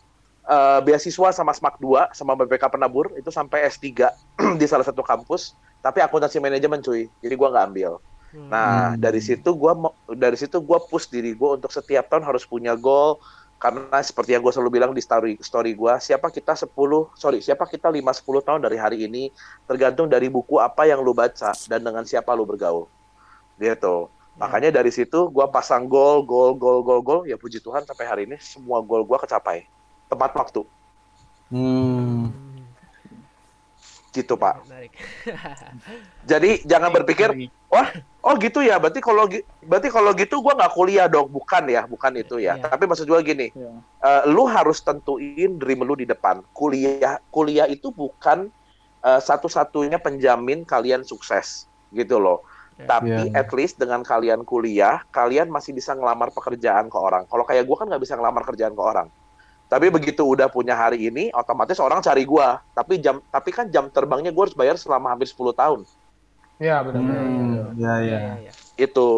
[0.44, 4.09] eh, beasiswa sama SMAK 2 sama BPK Penabur itu sampai S3
[4.61, 7.07] di salah satu kampus, tapi akuntansi manajemen cuy.
[7.21, 7.92] Jadi gua nggak ambil.
[8.29, 8.49] Hmm.
[8.49, 8.99] Nah, Hmm.
[8.99, 12.73] dari situ gua mau- dari situ gua push diri gua untuk setiap tahun harus punya
[12.75, 13.21] goal
[13.59, 16.71] karena seperti yang gue selalu bilang di story story gua, siapa kita 10,
[17.18, 19.35] sorry, siapa kita 5 10 tahun dari hari ini
[19.66, 22.87] tergantung dari buku apa yang lu baca dan dengan siapa lu bergaul.
[23.59, 24.07] Gitu.
[24.38, 28.23] Makanya dari situ gua pasang goal, goal, goal, goal, goal, ya puji Tuhan sampai hari
[28.31, 29.66] ini semua goal gua kecapai.
[30.07, 30.62] Tepat waktu.
[31.51, 32.47] Hmm.
[34.09, 34.64] Gitu, Pak.
[34.64, 34.92] Menarik.
[36.31, 37.29] Jadi jangan berpikir
[37.68, 37.92] Wah,
[38.25, 38.81] oh gitu ya.
[38.81, 39.29] Berarti kalau
[39.61, 41.29] berarti kalau gitu gua nggak kuliah dong.
[41.29, 42.57] Bukan ya, bukan itu ya.
[42.57, 42.64] Iya.
[42.64, 43.71] Tapi maksud gua gini, Iya.
[44.01, 46.40] eh, lu harus tentuin dream lu di depan.
[46.57, 48.49] Kuliah kuliah itu bukan
[49.05, 52.40] eh, satu-satunya penjamin kalian sukses gitu loh.
[52.81, 52.97] Ya.
[52.97, 53.37] Tapi Iya.
[53.37, 57.29] at least dengan kalian kuliah, kalian masih bisa ngelamar pekerjaan ke orang.
[57.29, 59.12] Kalau kayak gua kan nggak bisa ngelamar kerjaan ke orang.
[59.68, 62.64] Tapi begitu udah punya hari ini, otomatis orang cari gua.
[62.72, 65.85] Tapi jam tapi kan jam terbangnya gua harus bayar selama hampir 10 tahun.
[66.59, 67.22] Ya benar-benar.
[67.22, 67.76] Hmm.
[67.76, 68.20] Ya, ya.
[68.74, 69.09] Itu.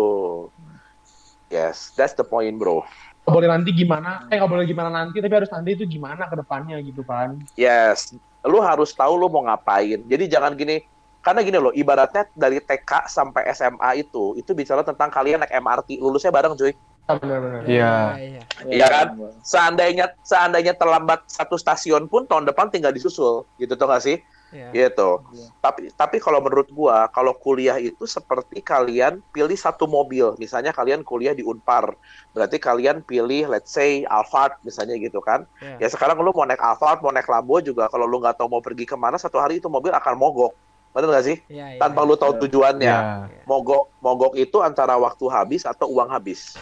[1.50, 2.82] Yes, that's the point, bro.
[3.26, 6.34] Nggak boleh nanti gimana, eh nggak boleh gimana nanti, tapi harus nanti itu gimana ke
[6.34, 7.38] depannya gitu kan.
[7.54, 10.02] Yes, lu harus tahu lu mau ngapain.
[10.06, 10.82] Jadi jangan gini,
[11.20, 16.00] karena gini loh, ibaratnya dari TK sampai SMA itu, itu bicara tentang kalian naik MRT,
[16.00, 16.72] lulusnya bareng cuy.
[17.10, 17.60] Ya benar-benar.
[17.66, 17.94] Iya.
[18.16, 18.42] iya.
[18.70, 19.06] Iya kan?
[19.42, 24.16] Seandainya seandainya terlambat satu stasiun pun tahun depan tinggal disusul, gitu tuh nggak sih?
[24.50, 24.70] Iya.
[24.70, 25.10] Gitu.
[25.34, 25.46] Iya.
[25.62, 30.34] Tapi tapi kalau menurut gua, kalau kuliah itu seperti kalian pilih satu mobil.
[30.38, 31.94] Misalnya kalian kuliah di Unpar,
[32.34, 35.46] berarti kalian pilih let's say Alphard misalnya gitu kan.
[35.62, 35.86] Iya.
[35.86, 38.62] Ya sekarang lu mau naik Alphard, mau naik Lambo juga kalau lu nggak tahu mau
[38.62, 40.54] pergi ke mana, satu hari itu mobil akan mogok.
[40.90, 41.38] Benar nggak sih?
[41.46, 41.80] Iya, iya.
[41.80, 42.40] Tanpa lu tahu Iya.
[42.42, 42.96] tujuannya.
[43.30, 43.30] Ya.
[43.46, 46.58] Mogok mogok itu antara waktu habis atau uang habis.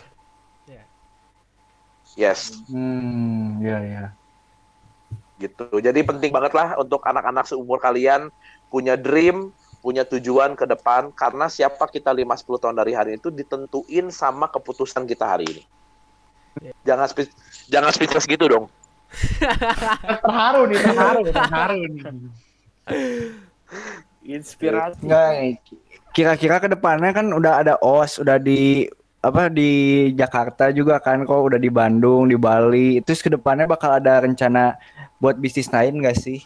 [2.18, 2.58] Yes.
[2.66, 3.62] Hmm.
[3.62, 4.04] Ya, ya.
[5.38, 5.70] gitu.
[5.78, 8.26] Jadi penting banget lah untuk anak-anak seumur kalian
[8.66, 13.30] punya dream, punya tujuan ke depan karena siapa kita 5 10 tahun dari hari itu
[13.30, 15.62] ditentuin sama keputusan kita hari ini.
[16.82, 17.30] Jangan spe-
[17.70, 18.66] jangan speechless gitu dong.
[20.26, 22.02] terharu nih, terharu, terharu nih.
[24.26, 25.06] Inspiratif.
[25.06, 25.30] Enggak,
[26.10, 29.70] kira-kira ke depannya kan udah ada OS, udah di apa di
[30.14, 33.02] Jakarta juga kan kok udah di Bandung, di Bali.
[33.02, 34.78] Terus ke depannya bakal ada rencana
[35.18, 36.40] buat bisnis lain gak sih?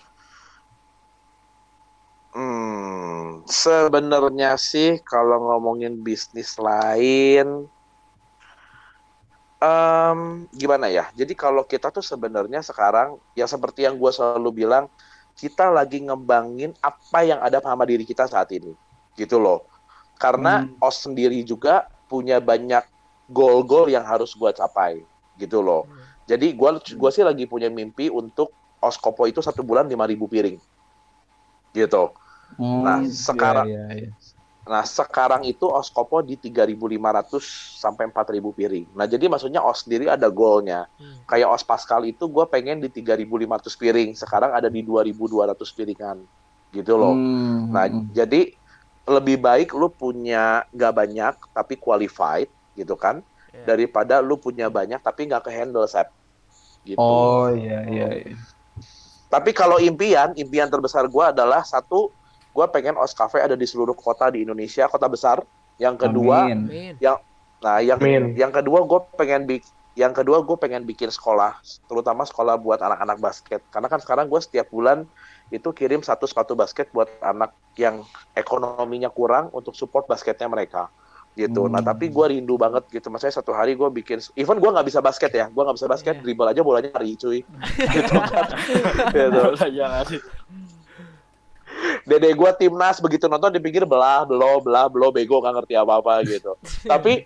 [2.32, 7.68] Hmm, sebenarnya sih kalau ngomongin bisnis lain,
[9.61, 10.18] em,
[10.56, 11.12] gimana ya?
[11.12, 14.88] Jadi kalau kita tuh sebenarnya sekarang, ya seperti yang gue selalu bilang,
[15.37, 18.72] kita lagi ngembangin apa yang ada sama diri kita saat ini,
[19.16, 19.68] gitu loh.
[20.16, 20.76] Karena Hmm.
[20.80, 22.85] OS sendiri juga punya banyak
[23.33, 25.01] goal-goal yang harus gue capai,
[25.40, 25.88] gitu loh.
[26.29, 26.70] Jadi gue
[27.01, 28.53] gua sih lagi punya mimpi untuk
[28.85, 30.61] OS Kopo itu satu bulan 5.000 piring,
[31.72, 32.12] gitu.
[32.61, 34.11] Nah, Hmm, sekarang- iya, iya, iya.
[34.62, 37.42] Nah, sekarang itu Oskopo di 3.500
[37.83, 38.94] sampai 4.000 piring.
[38.94, 40.87] Nah, jadi maksudnya OS sendiri ada goalnya.
[41.03, 41.18] Hmm.
[41.27, 44.14] Kayak OS Pascal itu gue pengen di 3.500 piring.
[44.14, 46.22] Sekarang ada di 2.200 piringan.
[46.70, 47.11] Gitu loh.
[47.11, 48.14] Hmm, Nah, hmm.
[48.14, 48.55] jadi
[49.03, 53.21] lebih baik lu punya nggak banyak tapi qualified gitu kan.
[53.53, 53.75] Iya.
[53.75, 56.09] Daripada lu punya banyak tapi nggak ke-handle, Sep.
[56.83, 56.99] Gitu.
[56.99, 58.09] Oh iya iya.
[58.27, 58.35] iya.
[59.33, 62.12] Tapi kalau impian, impian terbesar gue adalah satu,
[62.53, 65.41] gue pengen OS Cafe ada di seluruh kota di Indonesia, kota besar.
[65.81, 66.69] Yang kedua, Amin.
[66.69, 66.95] Amin.
[67.62, 68.37] Nah, yang Amin.
[68.37, 73.18] yang kedua gue pengen bik yang kedua gue pengen bikin sekolah, terutama sekolah buat anak-anak
[73.20, 73.61] basket.
[73.68, 75.05] Karena kan sekarang gue setiap bulan
[75.52, 78.00] itu kirim satu sepatu basket buat anak yang
[78.33, 80.88] ekonominya kurang untuk support basketnya mereka
[81.33, 81.64] gitu.
[81.68, 81.92] Nah Hmm.
[81.92, 83.09] tapi gue rindu banget gitu.
[83.09, 86.14] Maksudnya satu hari gue bikin, even gue nggak bisa basket ya, gue nggak bisa basket,
[86.16, 86.22] Iya.
[86.24, 87.40] dribble aja bolanya lari cuy.
[87.96, 88.48] gitu kan.
[89.16, 89.40] gitu.
[92.05, 96.52] Dede gue timnas begitu nonton dipikir belah, belah, belah, belah, bego nggak ngerti apa-apa gitu.
[96.92, 97.24] Tapi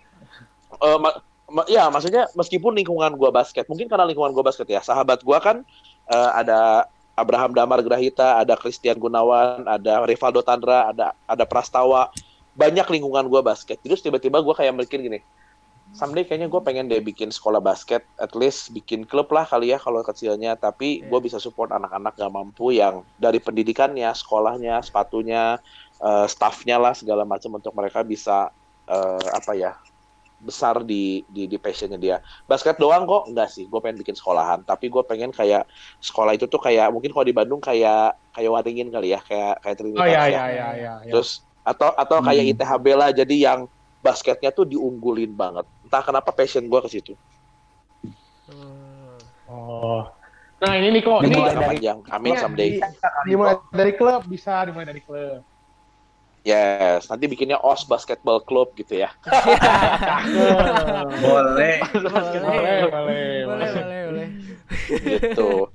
[0.99, 1.19] ma-
[1.67, 5.63] ya maksudnya meskipun lingkungan gue basket, mungkin karena lingkungan gue basket ya, sahabat gue kan
[6.11, 12.13] eh, ada Abraham Damar Grahita, ada Christian Gunawan, ada Rivaldo Tandra, ada ada Prastawa,
[12.53, 13.79] banyak lingkungan gue basket.
[13.81, 15.23] Terus tiba-tiba gue kayak mikir gini,
[15.95, 19.79] someday kayaknya gue pengen deh bikin sekolah basket, at least bikin klub lah kali ya
[19.79, 25.57] kalau kecilnya, tapi gue bisa support anak-anak gak mampu yang dari pendidikannya, sekolahnya, sepatunya,
[26.03, 28.51] eh, staffnya lah segala macam untuk mereka bisa
[28.87, 29.73] eh, apa ya
[30.37, 32.17] besar di di di passionnya dia.
[32.43, 35.65] Basket doang kok enggak sih, gue pengen bikin sekolahan, tapi gue pengen kayak
[35.97, 39.75] sekolah itu tuh kayak mungkin kalau di Bandung kayak kayak Waringin kali ya, kayak kayak
[39.75, 40.25] Trinitas Oh iya ya.
[40.25, 40.93] iya iya iya.
[41.01, 41.11] iya.
[41.11, 42.51] Terus atau atau kayak Hmm.
[42.53, 43.59] ITHB lah, jadi yang
[43.99, 45.65] basketnya tuh diunggulin banget.
[45.83, 47.13] Entah kenapa passion gue ke situ.
[48.47, 49.17] Hmm.
[49.47, 50.03] Oh.
[50.57, 51.97] Nah ini nih kok, Ini Dimulai dari- panjang.
[52.09, 52.69] Amin Iya, someday.
[53.25, 55.41] dimulai dari klub bisa dimulai dari klub.
[56.47, 59.11] Yes, nanti bikinnya OS Basketball Club gitu ya.
[61.27, 61.83] Boleh.
[61.91, 63.43] boleh, boleh, boleh.
[63.43, 64.27] boleh boleh boleh
[65.05, 65.69] gitu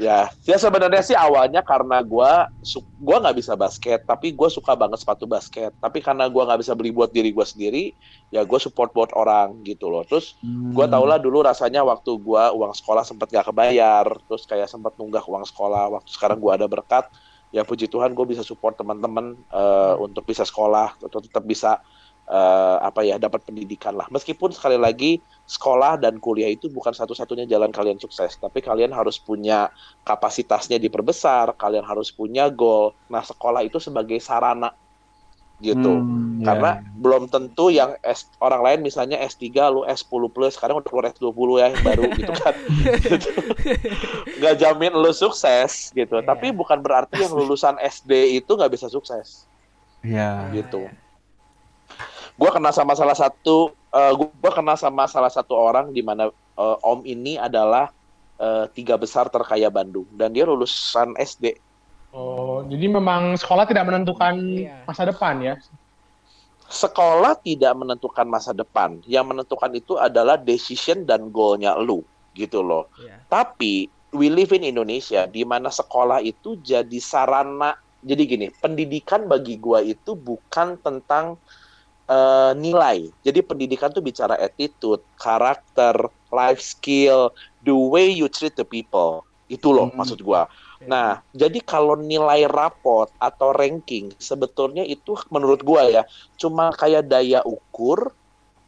[0.00, 4.72] ya ya sebenarnya sih awalnya karena gua su- gua nggak bisa basket tapi gue suka
[4.72, 7.92] banget sepatu basket tapi karena gua nggak bisa beli buat diri gua sendiri
[8.32, 10.40] ya gue support buat orang gitu loh terus
[10.72, 14.96] gua tau lah dulu rasanya waktu gua uang sekolah sempat gak kebayar terus kayak sempat
[14.96, 17.04] nunggak uang sekolah waktu sekarang gua ada berkat
[17.52, 21.78] ya puji Tuhan gue bisa support teman-teman eh, untuk bisa sekolah atau tetap bisa
[22.26, 24.08] eh, apa ya dapat pendidikan lah.
[24.08, 29.20] Meskipun sekali lagi sekolah dan kuliah itu bukan satu-satunya jalan kalian sukses tapi kalian harus
[29.20, 29.68] punya
[30.02, 32.96] kapasitasnya diperbesar kalian harus punya goal.
[33.12, 34.72] Nah sekolah itu sebagai sarana
[35.62, 36.02] gitu.
[36.02, 40.82] Hmm, iya, karena belum tentu yang S, orang lain misalnya S3 lu S10 plus sekarang
[40.82, 42.54] udah keluar S20 ya yang baru gitu kan.
[42.98, 43.30] Gitu.
[44.42, 46.18] nggak jamin lu sukses gitu.
[46.18, 46.26] Iya.
[46.26, 49.46] tapi bukan berarti yang lulusan SD itu nggak bisa sukses.
[50.02, 50.50] Iya.
[50.50, 50.90] gitu.
[52.34, 56.26] Gue kena sama salah satu eh gue kena sama salah satu orang di mana
[56.58, 57.94] eh, om ini adalah
[58.42, 60.10] eh, tiga besar terkaya Bandung.
[60.10, 61.71] Dan dia lulusan SD
[62.12, 64.84] Oh, jadi memang sekolah tidak menentukan Iya.
[64.84, 65.56] masa depan ya?
[66.72, 72.00] sekolah tidak menentukan masa depan yang menentukan itu adalah decision dan goalnya lu
[72.32, 73.20] gitu loh Iya.
[73.28, 77.72] Tapi we live in Indonesia di mana sekolah itu jadi sarana.
[78.02, 81.38] Jadi gini, pendidikan bagi gua itu bukan tentang
[82.08, 83.08] eh, nilai.
[83.24, 85.96] Jadi pendidikan tuh bicara attitude, karakter,
[86.28, 87.30] life skill,
[87.62, 89.24] the way you treat the people.
[89.52, 90.00] Itu loh Hmm.
[90.00, 90.48] maksud gua.
[90.82, 96.02] Nah, jadi kalau nilai rapot atau ranking sebetulnya itu menurut gua ya
[96.40, 98.10] cuma kayak daya ukur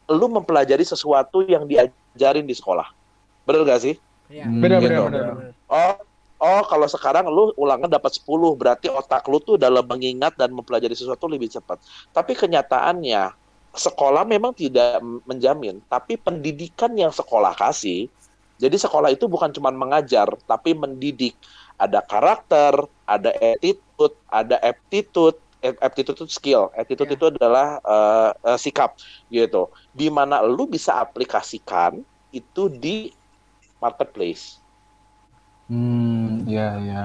[0.05, 2.85] lu mempelajari sesuatu yang diajarin di sekolah.
[3.43, 3.95] Bener gak sih?
[4.29, 4.45] Iya.
[4.45, 5.01] Hmm, Bener, gitu.
[5.09, 5.53] bener, bener.
[5.65, 5.97] Oh,
[6.39, 10.93] oh kalau sekarang lu ulangan dapat 10, berarti otak lu tuh dalam mengingat dan mempelajari
[10.93, 11.81] sesuatu lebih cepat.
[12.13, 13.33] Tapi kenyataannya
[13.75, 18.07] sekolah memang tidak menjamin, tapi pendidikan yang sekolah kasih
[18.55, 21.35] Jadi sekolah itu bukan cuma mengajar, tapi mendidik.
[21.75, 25.37] Ada karakter, ada attitude, ada aptitude,
[25.83, 27.15] aptitude itu skill, attitude Ya.
[27.15, 28.95] itu adalah eh, eh, sikap
[29.27, 29.71] gitu.
[29.91, 31.99] Di mana lu bisa aplikasikan
[32.31, 33.11] itu di
[33.83, 34.63] marketplace.
[35.69, 36.97] Hmm, iya iya.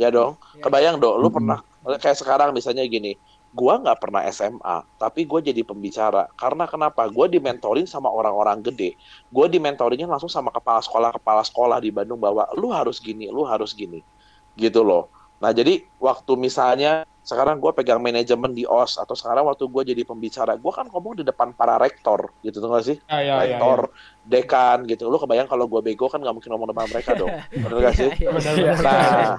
[0.00, 0.38] Ya dong.
[0.52, 0.62] Ya.
[0.62, 1.34] Kebayang dong, lu Mm-mm.
[1.34, 1.58] pernah
[2.02, 3.18] kayak sekarang misalnya gini,
[3.50, 6.30] gua nggak pernah SMA, tapi gue jadi pembicara.
[6.38, 7.02] Karena kenapa?
[7.10, 8.94] Gue dimentorin sama orang-orang gede.
[9.26, 13.42] Gue dimentorinnya langsung sama kepala sekolah kepala sekolah di Bandung bahwa lu harus gini, lu
[13.42, 14.06] harus gini,
[14.54, 15.10] gitu loh.
[15.42, 20.02] Nah jadi waktu misalnya sekarang gue pegang manajemen di OS atau sekarang waktu gue jadi
[20.08, 22.96] pembicara, gue kan ngomong di depan para rektor, gitu tuh nggak sih?
[23.06, 23.92] Ya, ya, ya, rektor,
[24.24, 25.12] dekan, gitu.
[25.12, 27.28] Lu kebayang kalau gue bego kan nggak mungkin ngomong depan mereka dong,
[27.62, 28.10] bener gak sih?
[28.16, 28.72] Iya, Benar, iya.
[28.72, 28.80] benar.
[28.80, 29.30] Nah,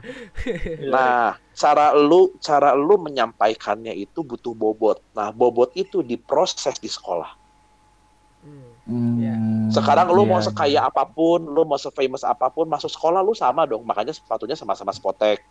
[0.94, 1.26] nah,
[1.58, 5.02] cara lu cara lu menyampaikannya itu butuh bobot.
[5.18, 7.34] Nah, bobot itu diproses di sekolah.
[8.46, 9.18] Hmm.
[9.22, 9.36] Iya.
[9.74, 13.34] Sekarang lu mau iya, sekaya apa pun, lu mau se-famous apa pun, masuk sekolah lu
[13.38, 13.86] sama dong.
[13.86, 15.42] Makanya sepatunya sama-sama spotek,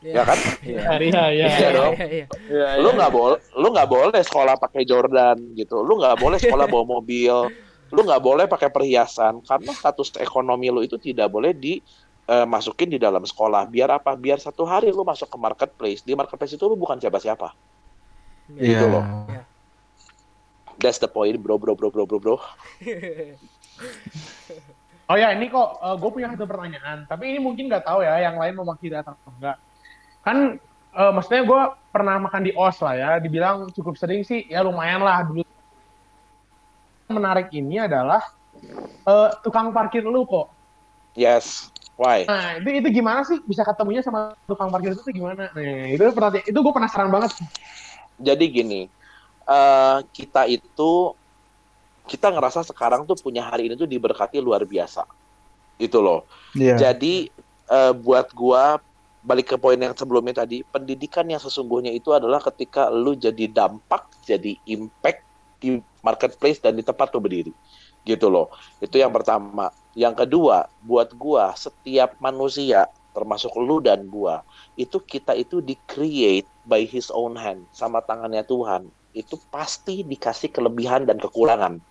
[0.00, 0.14] Iya.
[0.16, 0.38] ya kan?
[0.64, 0.80] Iya.
[0.96, 1.46] Iya, iya.
[1.46, 1.92] Iya dong.
[1.92, 2.26] Iya, iya.
[2.48, 2.96] Iya, Lu iya.
[2.96, 5.84] nggak boleh, lu nggak boleh sekolah pakai Jordan gitu.
[5.84, 7.52] Lu nggak boleh sekolah bawa mobil.
[7.92, 11.84] Lu nggak boleh pakai perhiasan karena status ekonomi lu itu tidak boleh di
[12.30, 13.68] eh, masukin di dalam sekolah.
[13.68, 14.16] Biar apa?
[14.16, 16.00] Biar satu hari lu masuk ke marketplace.
[16.00, 17.52] Di marketplace itu lu bukan siapa-siapa.
[18.56, 18.66] Iya.
[18.66, 19.04] gitu loh.
[19.30, 19.42] Iya.
[20.80, 22.36] That's the point, bro, bro, bro, bro, bro, bro.
[25.10, 27.04] Oh ya, ini kok gue punya satu pertanyaan.
[27.04, 29.60] Tapi ini mungkin nggak tahu ya, yang lain mewakili atau enggak.
[30.20, 30.60] Kan
[30.94, 35.02] eh, maksudnya gue pernah makan di OS lah ya, dibilang cukup sering sih, ya lumayan
[35.02, 35.42] lah dulu.
[37.10, 38.22] Menarik ini adalah
[39.06, 40.52] eh, tukang parkir lu kok.
[41.18, 41.70] Yes.
[42.00, 42.24] Why?
[42.24, 45.52] Nah, itu itu gimana sih bisa ketemunya sama tukang parkir itu tuh gimana?
[45.52, 47.36] Nah, itu perhati- itu gue penasaran banget.
[48.16, 48.80] Jadi gini,
[49.44, 51.12] eh kita itu
[52.08, 55.04] kita ngerasa sekarang tuh punya hari ini tuh diberkati luar biasa.
[55.76, 56.24] Itu loh.
[56.56, 56.80] Iya.
[56.80, 57.28] Jadi
[57.68, 58.80] eh, buat gua
[59.20, 64.08] balik ke poin yang sebelumnya tadi, pendidikan yang sesungguhnya itu adalah ketika lu jadi dampak,
[64.24, 65.20] jadi impact
[65.60, 67.52] di marketplace dan di tempat lu berdiri.
[68.04, 68.48] Gitu loh.
[68.80, 69.68] Itu yang pertama.
[69.92, 74.40] Yang kedua, buat gua setiap manusia termasuk lu dan gua,
[74.78, 78.88] itu kita itu di-create by his own hand sama tangannya Tuhan.
[79.12, 81.82] Itu pasti dikasih kelebihan dan kekurangan.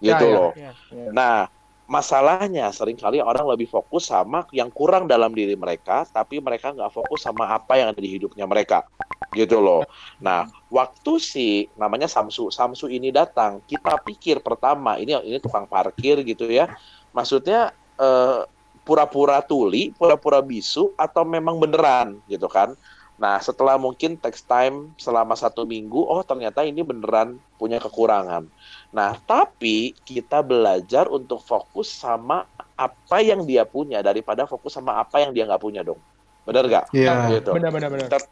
[0.00, 0.34] Gitu Ya, ya.
[0.36, 0.50] loh.
[0.56, 0.72] Ya.
[1.12, 1.50] Nah,
[1.90, 6.94] masalahnya sering kali orang lebih fokus sama yang kurang dalam diri mereka, tapi mereka nggak
[6.94, 8.86] fokus sama apa yang ada di hidupnya mereka,
[9.34, 9.82] gitu loh.
[10.22, 16.22] Nah, waktu si namanya Samsu, Samsu ini datang, kita pikir pertama ini ini tukang parkir
[16.22, 16.70] gitu ya,
[17.10, 18.46] maksudnya eh,
[18.86, 22.78] pura-pura tuli, pura-pura bisu, atau memang beneran gitu kan?
[23.20, 28.48] Nah, setelah mungkin text time selama satu minggu, oh ternyata ini beneran punya kekurangan.
[28.96, 32.48] Nah, tapi kita belajar untuk fokus sama
[32.80, 36.00] apa yang dia punya daripada fokus sama apa yang dia nggak punya dong.
[36.48, 36.96] Bener nggak?
[36.96, 37.28] Iya.
[37.36, 37.52] Gitu.
[37.52, 37.92] Benar-benar.
[37.92, 38.24] benar.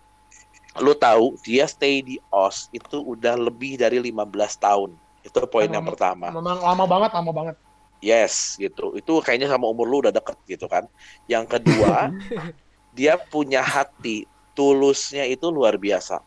[0.80, 4.24] Lu tahu dia stay di OS itu udah lebih dari 15
[4.56, 4.96] tahun.
[5.20, 6.32] Itu poin yang pertama.
[6.32, 7.56] Memang lama banget, lama banget.
[8.00, 8.96] Yes, gitu.
[8.96, 10.88] Itu kayaknya sama umur lu udah deket gitu kan.
[11.28, 12.08] Yang kedua,
[12.96, 14.24] dia punya hati
[14.58, 16.18] tulusnya itu luar biasa.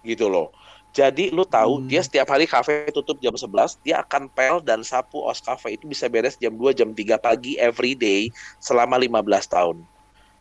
[0.00, 0.48] Gitu loh.
[0.90, 1.86] Jadi lu tahu Hmm.
[1.86, 5.86] dia setiap hari kafe tutup jam 11, dia akan pel dan sapu os cafe itu
[5.86, 9.86] bisa beres jam 2 jam 3 pagi every day selama 15 tahun.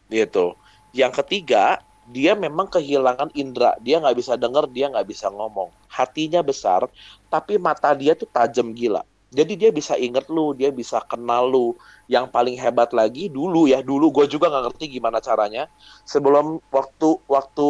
[0.10, 0.58] Gitu.
[0.96, 3.78] Yang ketiga, dia memang kehilangan indera.
[3.86, 5.70] Dia nggak bisa dengar, dia nggak bisa ngomong.
[5.86, 6.90] Hatinya besar,
[7.30, 9.06] tapi mata dia tuh tajam gila.
[9.30, 11.78] Jadi dia bisa inget lu, dia bisa kenal lu.
[12.10, 15.70] Yang paling hebat lagi dulu ya, dulu gue juga nggak ngerti gimana caranya.
[16.10, 17.68] Sebelum waktu waktu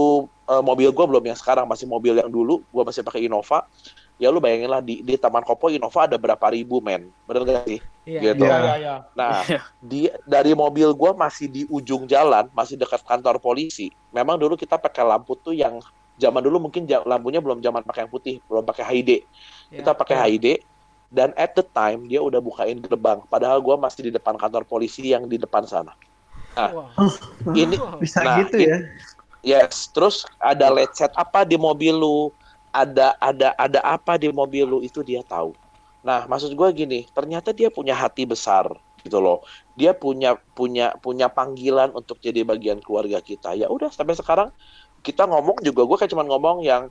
[0.48, 3.68] eh, mobil gue belum yang sekarang masih mobil yang dulu, gue masih pakai Innova.
[4.20, 7.68] Ya lu bayangin lah di, di Taman Kopo Innova ada berapa ribu men, bener gak
[7.68, 7.80] sih?
[8.04, 8.20] Iya.
[8.32, 8.44] Gitu.
[8.44, 8.96] Iya, iya, iya.
[9.16, 9.44] Nah,
[9.80, 13.94] di dari mobil gua masih di ujung jalan, masih dekat kantor polisi.
[14.12, 15.80] Memang dulu kita pakai lampu tuh yang
[16.20, 19.10] zaman dulu mungkin lampunya belum zaman pakai yang putih, belum pakai HID.
[19.10, 19.24] Iya.
[19.80, 20.48] Kita pakai HID
[21.10, 23.20] dan at the time dia udah bukain gerbang.
[23.26, 25.94] Padahal gua masih di depan kantor polisi yang di depan sana.
[26.56, 26.94] Wah.
[27.50, 28.78] Ini Bisa Nah, gitu it- ya.
[29.42, 32.30] yes, terus ada lecet apa di mobil lu?
[32.70, 35.58] Ada ada ada apa di mobil lu itu dia tahu.
[36.06, 38.70] Nah, maksud gua gini, ternyata dia punya hati besar
[39.02, 39.42] gitu loh.
[39.74, 43.58] Dia punya punya punya panggilan untuk jadi bagian keluarga kita.
[43.58, 44.50] Ya udah sampai sekarang
[45.02, 46.84] kita ngomong juga gue kayak cuman ngomong yang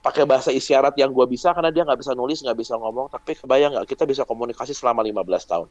[0.00, 3.36] pakai bahasa isyarat yang gua bisa karena dia nggak bisa nulis nggak bisa ngomong tapi
[3.36, 5.68] kebayang nggak kita bisa komunikasi selama 15 tahun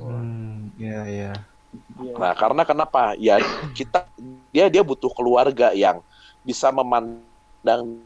[0.00, 1.32] Hmm, iya iya.
[2.00, 2.16] Iya.
[2.16, 3.12] Nah, karena kenapa?
[3.20, 3.36] Ya
[3.76, 4.08] kita
[4.48, 6.00] dia dia butuh keluarga yang
[6.40, 8.00] bisa memandang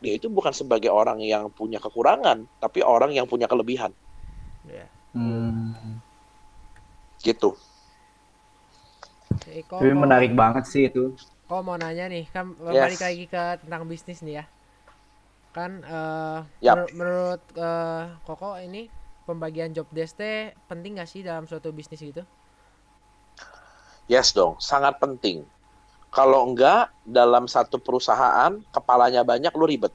[0.00, 3.92] dia itu bukan sebagai orang yang punya kekurangan, tapi orang yang punya kelebihan.
[4.64, 4.88] Iya.
[5.12, 6.00] Hmm.
[7.18, 7.58] gitu.
[9.68, 11.12] Tapi mau- menarik banget sih itu.
[11.50, 12.94] Kok mau nanya nih, kan Yes.
[12.94, 14.44] balik lagi ke tentang bisnis nih ya.
[15.58, 16.78] Kan eh, Yap.
[16.78, 18.82] menur- menurut eh, Koko ini
[19.26, 22.22] pembagian job desk teh penting gak sih dalam suatu bisnis gitu?
[24.08, 25.44] Yes dong, sangat penting.
[26.08, 29.92] Kalau enggak dalam satu perusahaan kepalanya banyak lu ribet,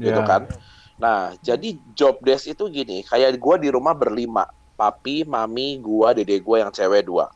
[0.00, 0.24] gitu Ya.
[0.24, 0.48] kan?
[0.96, 6.40] Nah, jadi job desk itu gini, kayak gua di rumah berlima, papi, mami, gua, dede
[6.40, 7.28] gua yang cewek dua.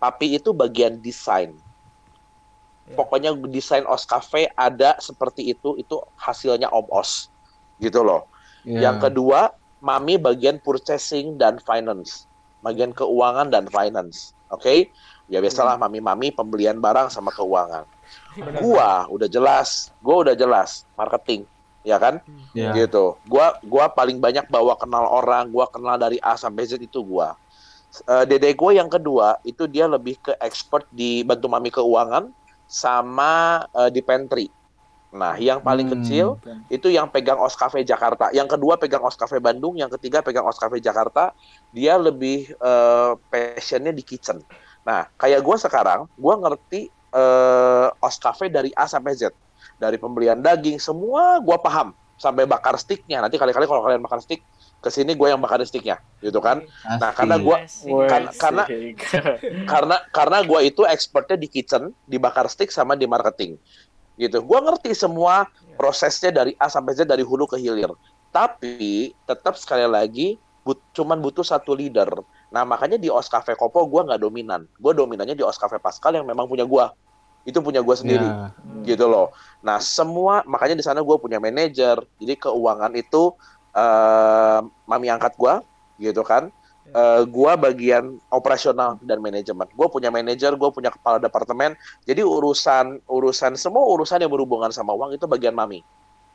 [0.00, 1.54] Papi itu bagian desain.
[2.92, 2.96] Ya.
[3.00, 7.32] Pokoknya desain os cafe ada seperti itu, itu hasilnya om os,
[7.80, 8.28] gitu loh.
[8.68, 8.92] Ya.
[8.92, 12.28] Yang kedua, mami bagian purchasing dan finance,
[12.60, 14.92] bagian keuangan dan finance, oke?
[15.32, 17.88] Ya biasalah mami-mami pembelian barang sama keuangan.
[18.60, 21.48] Gua udah jelas, gua udah jelas marketing,
[21.80, 22.20] ya kan?
[22.52, 22.76] Ya.
[22.76, 23.16] Gitu.
[23.24, 27.40] Gua gua paling banyak bawa kenal orang, gua kenal dari A sampai Z itu gua.
[27.92, 32.32] Eh, dede gue yang kedua itu dia lebih ke expert di bantu mami keuangan
[32.72, 34.48] sama eh, di pantry.
[35.12, 36.00] Nah, yang paling Hmm.
[36.00, 36.40] kecil
[36.72, 38.32] itu yang pegang Os Cafe Jakarta.
[38.32, 41.36] Yang kedua pegang Os Cafe Bandung, yang ketiga pegang Os Cafe Jakarta.
[41.68, 44.40] Dia lebih eh, passionnya di kitchen.
[44.88, 46.80] Nah, kayak gue sekarang, gue ngerti
[47.12, 49.28] eh, Os Cafe dari A sampai Z.
[49.76, 51.92] Dari pembelian daging, semua gue paham.
[52.16, 53.20] Sampai bakar sticknya.
[53.20, 54.40] Nanti kali-kali kalau kalian bakar stick,
[54.82, 56.66] ke sini gue yang bakar sticknya, gitu kan?
[56.98, 57.86] Nah, karena Asik.
[58.10, 58.66] Kan- karena-
[59.70, 63.54] karena karena gue itu expertnya di kitchen, di bakar stick sama di marketing,
[64.18, 64.42] gitu.
[64.42, 65.46] Gue ngerti semua
[65.78, 67.94] prosesnya dari A sampai Z dari hulu ke hilir.
[68.34, 70.34] Tapi tetap sekali lagi
[70.66, 72.08] but, cuman butuh satu leader.
[72.50, 74.66] Nah makanya di Os Cafe Kopo gue nggak dominan.
[74.80, 76.84] Gue dominannya di Os Cafe Pascal yang memang punya gue.
[77.42, 78.54] Itu punya gue sendiri Ya.
[78.86, 79.34] gitu loh.
[79.60, 82.00] Nah semua makanya di sana gue punya manajer.
[82.18, 83.34] Jadi keuangan itu
[83.72, 85.54] eh, mami angkat gue,
[86.00, 86.52] gitu kan.
[86.92, 89.64] Eh, gua bagian operasional dan manajemen.
[89.72, 91.72] Gue punya manajer, gue punya kepala departemen.
[92.04, 95.80] Jadi urusan urusan semua urusan yang berhubungan sama uang itu bagian mami,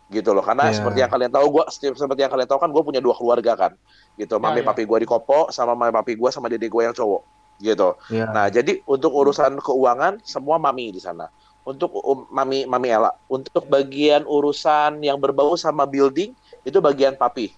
[0.09, 0.41] gitu loh.
[0.41, 0.81] Karena Iya.
[0.81, 3.71] seperti yang kalian tahu, gue seperti yang kalian tahu kan gue punya dua keluarga kan,
[4.17, 4.39] gitu.
[4.41, 4.71] Mami iya.
[4.71, 7.21] papi gue di Kopo, sama mami papi gue sama dede gue yang cowok,
[7.61, 7.89] gitu.
[8.09, 8.25] Ya.
[8.31, 11.29] Nah, jadi untuk urusan keuangan semua mami di sana.
[11.67, 16.31] Untuk um, mami mami Ella, untuk bagian urusan yang berbau sama building
[16.67, 17.55] itu bagian papi.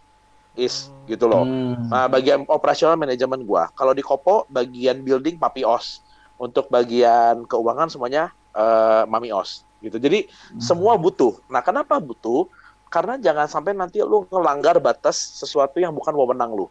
[0.54, 1.46] Is gitu loh.
[1.46, 1.90] Hmm.
[1.90, 3.74] Nah, bagian operasional manajemen gua.
[3.74, 6.06] Kalau di Kopo bagian building papi Os.
[6.40, 9.98] Untuk bagian keuangan semuanya eh, mami Os gitu.
[9.98, 10.28] Jadi
[10.60, 11.40] semua butuh.
[11.48, 12.48] Nah, kenapa butuh?
[12.90, 16.68] Karena jangan sampai nanti lu ngelanggar batas sesuatu yang bukan wewenang lu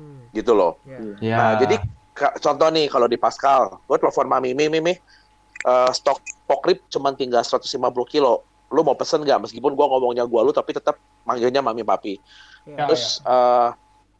[0.00, 0.80] Hmm, gitu loh.
[0.88, 0.96] ya.
[1.20, 1.36] Ya.
[1.36, 1.76] Nah, jadi
[2.40, 4.96] contoh nih kalau di Pascal, gue telepon Mami, Mimi, Mimi,
[5.68, 8.48] eh, stok pokrip cuma tinggal 150 kilo.
[8.70, 9.46] Lu mau pesen nggak?
[9.46, 12.16] Meskipun gua ngomongnya gua lu, tapi tetap manggilnya Mami Papi.
[12.64, 12.86] Ya.
[12.86, 13.68] Terus, eh,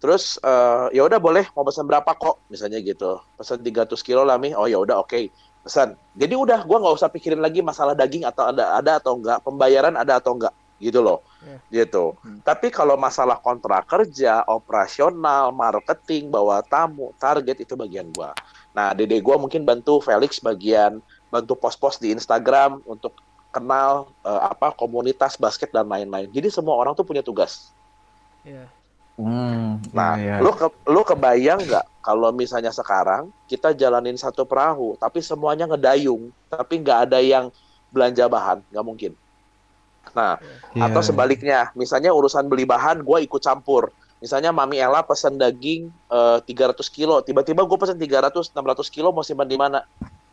[0.03, 2.43] terus eh, ya udah boleh mau pesen berapa kok?
[2.51, 3.23] Misalnya gitu.
[3.39, 4.53] Pesen 300 kilo lah Mi.
[4.53, 5.31] Oh ya udah oke.
[5.61, 5.95] Pesan.
[6.17, 9.95] Jadi udah gua nggak usah pikirin lagi masalah daging atau ada ada atau enggak, pembayaran
[9.95, 11.21] ada atau enggak gitu loh.
[11.69, 12.17] Gitu.
[12.25, 12.41] Hmm.
[12.41, 18.33] Tapi kalau masalah kontrak kerja, operasional, marketing, bawa tamu, target itu bagian gua.
[18.73, 23.15] Nah, dede gua mungkin bantu Felix bagian bantu pos-pos di Instagram untuk
[23.55, 26.29] kenal eh, apa komunitas basket dan lain-lain.
[26.31, 27.75] Jadi semua orang tuh punya tugas.
[28.45, 28.73] Ya.
[29.21, 30.39] Hmm, Nah, ya, ya.
[30.39, 36.31] lu ke, lu kebayang nggak kalau misalnya sekarang kita jalanin satu perahu, tapi semuanya ngedayung,
[36.47, 37.51] tapi nggak ada yang
[37.91, 39.13] belanja bahan, nggak mungkin.
[40.17, 40.41] Nah,
[40.75, 41.05] Ya, atau ya.
[41.05, 43.93] sebaliknya, misalnya urusan beli bahan, gue ikut campur.
[44.21, 49.25] Misalnya Mami Ella pesen daging eh, 300 kilo, tiba-tiba gue pesen 300, 600 kilo mau
[49.27, 49.81] simpan di mana?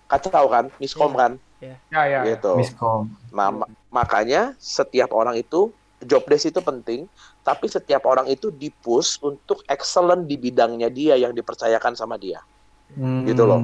[0.07, 1.19] Kacau kan, miskom Iya.
[1.19, 2.01] kan, Ya, ya.
[2.05, 2.21] ya.
[2.35, 2.53] gitu.
[2.53, 3.09] Miskom.
[3.33, 7.09] Nah, ma- makanya setiap orang itu job desk itu penting,
[7.41, 12.37] tapi setiap orang itu dipush untuk excellent di bidangnya dia yang dipercayakan sama dia.
[12.93, 13.25] Hmm.
[13.25, 13.61] Gitu loh.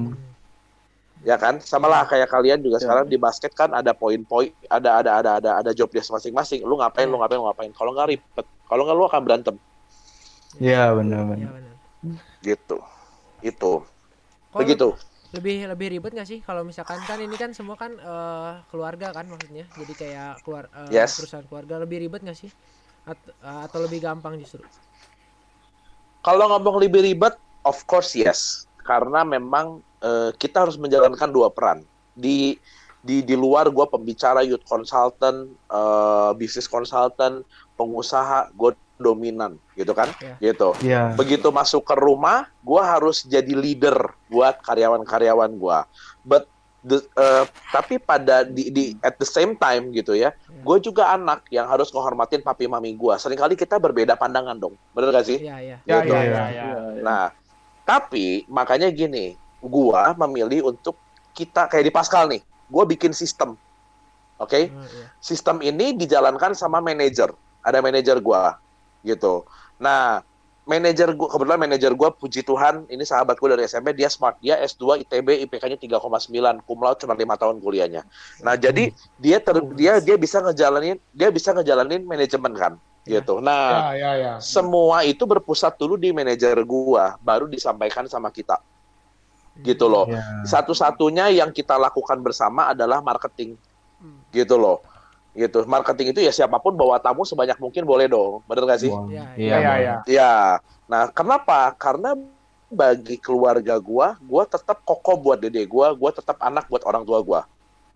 [1.23, 1.61] Ya kan?
[1.63, 2.89] Sama lah kayak kalian juga Ya.
[2.89, 6.65] sekarang di basket kan ada poin-poin, ada ada ada ada ada job desk masing-masing.
[6.65, 7.71] Lu ngapain, lu ngapain, lu ngapain.
[7.71, 9.55] Kalau nggak ribet, kalau nggak lu akan berantem
[10.61, 11.49] Iya, Ya, benar-benar.
[11.49, 11.75] benar.
[12.43, 12.77] gitu.
[13.41, 13.85] Itu.
[14.53, 14.93] Begitu.
[15.35, 19.25] Lebih lebih ribet nggak sih kalau misalkan kan ini kan semua kan eh, keluarga kan
[19.31, 21.13] maksudnya jadi kayak keluar eh, Yes.
[21.15, 22.51] perusahaan keluarga lebih ribet nggak sih
[23.11, 24.63] At- eh, atau lebih gampang justru
[26.23, 27.35] Kalau ngomong lebih ribet,
[27.67, 28.67] of course yes.
[28.83, 31.83] Karena memang eh, kita harus menjalankan dua peran.
[32.15, 32.55] Di
[33.03, 37.43] di di luar gue pembicara youth consultant, eh, bisnis consultant,
[37.75, 40.09] pengusaha, gue dominan, gitu kan?
[40.21, 40.35] Ya.
[40.39, 40.69] Gitu.
[40.85, 41.17] Iya.
[41.17, 43.95] Begitu masuk ke rumah, gue harus jadi leader
[44.29, 45.79] buat karyawan-karyawan gue.
[46.21, 46.47] But
[46.79, 51.47] the- eh, tapi pada di, di at the same time gitu ya, gue juga anak
[51.49, 53.13] yang harus menghormatin papi mami gue.
[53.17, 55.39] Seringkali kita berbeda pandangan dong, bener gak sih?
[55.41, 56.13] Iya iya Ya, Gitu.
[56.13, 56.21] Iya.
[56.21, 56.45] ya, ya.
[56.47, 57.03] Iya, iya.
[57.03, 57.25] Nah,
[57.83, 60.95] Tapi makanya gini, gua memilih untuk
[61.35, 62.39] kita kayak di Pascal nih,
[62.71, 63.59] gua bikin sistem.
[64.39, 64.71] Oke?
[64.71, 65.11] Oh, iya.
[65.19, 67.27] Sistem ini dijalankan sama manajer.
[67.59, 68.55] Ada manajer gua
[69.03, 69.43] gitu.
[69.77, 70.23] Nah,
[70.63, 74.55] manajer gua kebetulan manajer gua puji Tuhan, ini sahabat gua dari SMP, dia smart, dia
[74.63, 78.01] S2 ITB IPK-nya 3,9, cum laude cuma 5 tahun kuliahnya.
[78.39, 82.73] Nah, jadi dia ter, dia dia bisa ngejalanin dia bisa ngejalanin manajemen kan
[83.03, 83.19] Ya.
[83.19, 83.43] gitu.
[83.43, 84.33] Nah, Ya, ya, ya.
[84.39, 88.63] semua itu berpusat dulu di manajer gua, baru disampaikan sama kita.
[89.59, 90.07] Gitu loh.
[90.07, 90.23] Ya.
[90.47, 93.59] Satu-satunya yang kita lakukan bersama adalah marketing.
[93.99, 94.23] Hmm.
[94.31, 94.81] Gitu loh.
[95.33, 95.65] Gitu.
[95.65, 98.45] Marketing itu ya siapa pun bawa tamu sebanyak mungkin boleh dong.
[98.45, 98.91] Bener gak sih?
[98.93, 99.95] Wah, Iya, Iya, Ya, ya, ya.
[100.05, 100.33] Ya.
[100.85, 101.73] Nah, kenapa?
[101.73, 102.13] Karena
[102.69, 107.21] bagi keluarga gua, gua tetap kokoh buat dede gua, gua tetap anak buat orang tua
[107.21, 107.41] gua.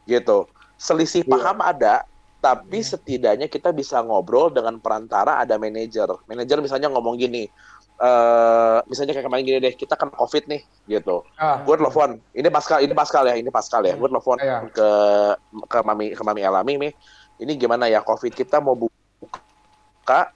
[0.05, 0.45] Gitu.
[0.77, 1.29] Selisih Iya.
[1.33, 1.95] paham ada,
[2.37, 2.89] tapi Iya.
[2.93, 6.05] setidaknya kita bisa ngobrol dengan perantara ada manajer.
[6.25, 7.49] Manajer misalnya ngomong gini,
[7.97, 11.25] eh misalnya kayak kemarin gini deh, kita kan covid nih, gitu.
[11.33, 13.93] Ah, Gue telepon, ini Pascal, ini Pascal ya, ini Pascal ya.
[13.93, 13.97] Iya.
[13.97, 14.57] Gue telepon Iya.
[14.69, 14.89] ke
[15.65, 16.93] ke mami ke mami Elami nih.
[17.37, 20.33] Ini gimana ya covid kita mau buka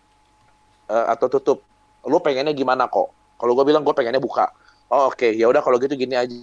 [0.88, 1.66] eh, atau tutup?
[2.06, 3.10] Lu pengennya gimana kok?
[3.38, 4.50] Kalau gue bilang gue pengennya buka.
[4.92, 6.34] Oh oke, ya udah kalau gitu gini aja.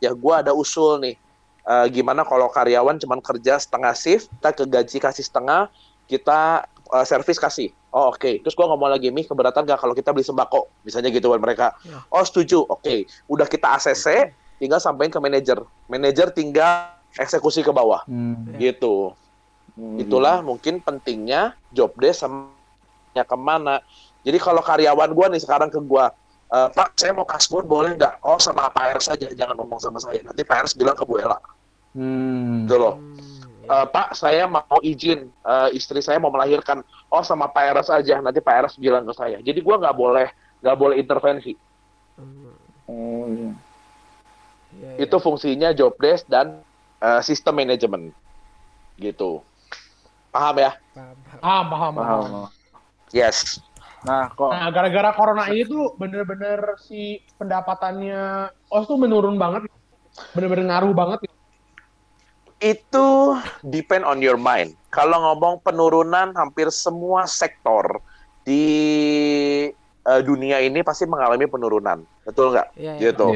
[0.00, 1.16] Ya gue ada usul nih.
[1.60, 5.68] Eh, gimana kalau karyawan cuman kerja setengah shift, kita ke gaji kasih setengah,
[6.08, 6.64] kita
[6.96, 7.68] eh, servis kasih.
[7.90, 11.26] Oh oke, terus gue ngomong lagi nih keberatan gak kalau kita beli sembako, misalnya gitu
[11.28, 11.74] buat mereka.
[11.84, 12.00] Ya.
[12.08, 13.04] Oh setuju, oke.
[13.26, 14.30] Udah kita ACC,
[14.62, 15.58] tinggal sampaikan ke manajer.
[15.90, 18.46] Manajer tinggal eksekusi ke bawah, Hmm.
[18.62, 19.10] gitu.
[19.76, 19.98] Hmm.
[20.00, 22.50] Itulah mungkin pentingnya job desk sama
[23.14, 23.82] ke mana.
[24.22, 26.12] Jadi kalau karyawan gua nih sekarang ke gua,
[26.50, 28.22] "Eh, Pak, saya mau kasbon boleh nggak?
[28.22, 30.20] Oh sama Pak Ers saja, jangan ngomong sama saya.
[30.22, 31.38] Nanti Pak Ers bilang ke Bu Ella,
[31.96, 32.66] Hmm.
[32.66, 32.94] gitu loh.
[33.66, 36.82] "Eh, Pak, saya mau izin, eh, istri saya mau melahirkan.
[37.10, 39.38] Oh sama Pak Ers aja, nanti Pak Ers bilang ke saya.
[39.40, 40.28] Jadi gua nggak boleh
[40.60, 41.56] nggak boleh intervensi.
[42.20, 42.52] Hmm,
[42.90, 43.24] Oh,
[44.76, 44.98] iya.
[44.98, 46.60] Itu fungsinya job desk dan
[47.00, 48.12] eh, sistem manajemen,
[49.00, 49.40] gitu.
[50.30, 50.72] Paham ya?
[50.94, 51.66] Paham, paham.
[51.70, 52.48] paham, paham.
[53.10, 53.58] Yes.
[54.06, 59.68] Nah, kok Nah, gara-gara corona ini tuh bener-bener si pendapatannya OS tuh menurun banget.
[60.34, 61.20] Bener-bener ngaruh banget.
[62.60, 64.76] itu depend on your mind.
[64.92, 68.04] Kalau ngomong penurunan, hampir semua sektor
[68.44, 68.68] di
[70.00, 72.68] eh, dunia ini pasti mengalami penurunan, betul nggak?
[72.76, 73.00] Iya, iya.
[73.10, 73.26] Gitu.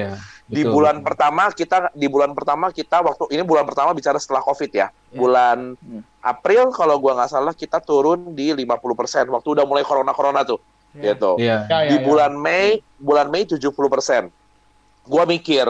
[0.44, 1.06] Di betul, bulan betul.
[1.08, 4.88] pertama kita di bulan pertama kita waktu ini bulan pertama bicara setelah COVID ya.
[4.92, 5.16] Iya.
[5.16, 6.02] Bulan Hmm.
[6.20, 10.60] April kalau gua nggak salah kita turun di 50% waktu udah mulai corona-corona tuh,
[10.96, 11.12] Iya.
[11.12, 11.30] gitu.
[11.40, 11.56] Iya.
[11.68, 12.04] Ya, ya, di ya.
[12.04, 14.28] bulan Mei bulan Mei 70%.
[15.04, 15.68] Gua mikir,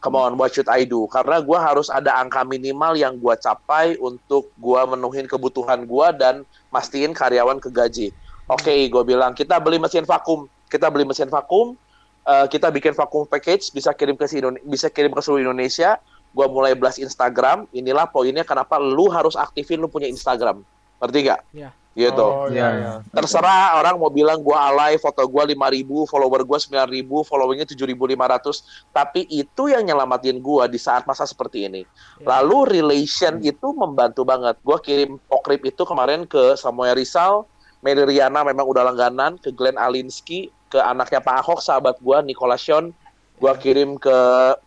[0.00, 1.04] come on, what should I do?
[1.08, 6.44] Karena gua harus ada angka minimal yang gua capai untuk gua menuhin kebutuhan gua dan
[6.68, 8.12] mastiin karyawan kegaji.
[8.50, 11.78] Oke, gua bilang kita beli mesin vakum, kita beli mesin vakum,
[12.22, 16.02] eh, kita bikin vakum package, bisa kirim ke si Indone- bisa kirim ke seluruh Indonesia.
[16.30, 17.70] Gua mulai blast Instagram.
[17.70, 20.62] Inilah poinnya kenapa lu harus aktifin lu punya Instagram.
[20.98, 21.42] Ngerti nggak?
[21.54, 21.70] Iya.
[21.90, 22.70] Gitu Oh, iya.
[22.70, 22.92] iya.
[23.10, 26.86] terserah orang mau bilang gua alay foto gua 5000 follower gua 9000
[27.26, 28.62] followingnya 7500
[28.94, 31.82] tapi itu yang nyelamatin gua di saat masa seperti ini
[32.22, 32.38] Ya.
[32.38, 37.42] lalu relation itu membantu banget gua kirim pokrip itu kemarin ke Samuel Rizal
[37.80, 42.54] Mary Riana memang udah langganan ke Glenn Alinsky ke anaknya Pak Ahok sahabat gua Nicola
[42.60, 42.92] Sean
[43.40, 44.16] gua kirim ke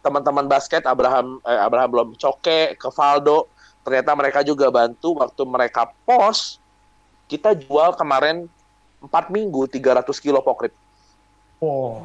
[0.01, 3.47] teman-teman basket Abraham eh, Abraham belum Coke ke Valdo
[3.85, 6.57] ternyata mereka juga bantu waktu mereka post
[7.29, 8.49] kita jual kemarin
[9.03, 10.71] 4 minggu 300 kilo pokrip.
[11.59, 12.03] Oh.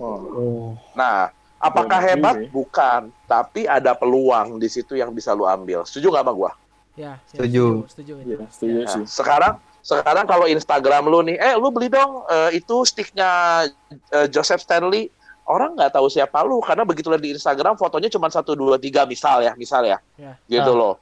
[0.00, 0.72] Oh.
[0.96, 1.28] Nah,
[1.60, 2.46] apakah hebat?
[2.46, 2.48] ya.
[2.48, 5.84] Bukan, tapi ada peluang di situ yang bisa lu ambil.
[5.84, 6.50] Setuju nggak sama gua?
[6.96, 7.64] Ya, ya, Setuju.
[7.88, 8.12] Setuju.
[8.24, 8.44] Iya, itu.
[8.52, 8.88] setuju Ya.
[8.88, 9.04] sih.
[9.08, 13.66] Sekarang sekarang kalau Instagram lu nih, eh lu beli dong eh, itu sticknya
[14.08, 15.10] eh, Joseph Stanley.
[15.42, 19.02] Orang nggak tahu siapa lu karena begitu lihat di Instagram fotonya cuma satu dua tiga
[19.02, 20.38] misal ya, misal ya, Ya.
[20.46, 20.78] gitu Ah.
[20.78, 20.94] loh.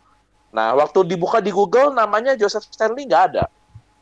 [0.50, 3.44] Nah, waktu dibuka di Google namanya Joseph Stanley nggak ada,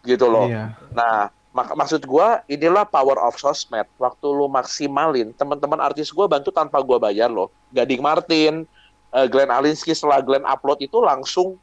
[0.00, 0.46] gitu loh.
[0.46, 0.78] Iya.
[0.94, 3.84] Nah, mak- maksud gua inilah power of sosmed.
[3.98, 7.50] Waktu lu maksimalin, teman-teman artis gua bantu tanpa gua bayar loh.
[7.74, 8.62] Gading Martin,
[9.10, 11.58] eh, Glenn Alinsky setelah Glenn upload itu langsung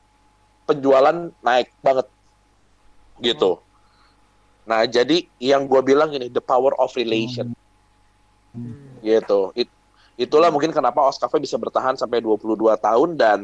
[0.63, 2.05] penjualan naik banget,
[3.17, 3.59] gitu.
[4.63, 7.53] Nah, jadi yang gua bilang ini the power of relation,
[8.49, 8.97] Hmm.
[8.99, 9.51] gitu.
[9.53, 9.71] It-
[10.15, 13.39] itulah mungkin kenapa Oscafe bisa bertahan sampai 22 tahun dan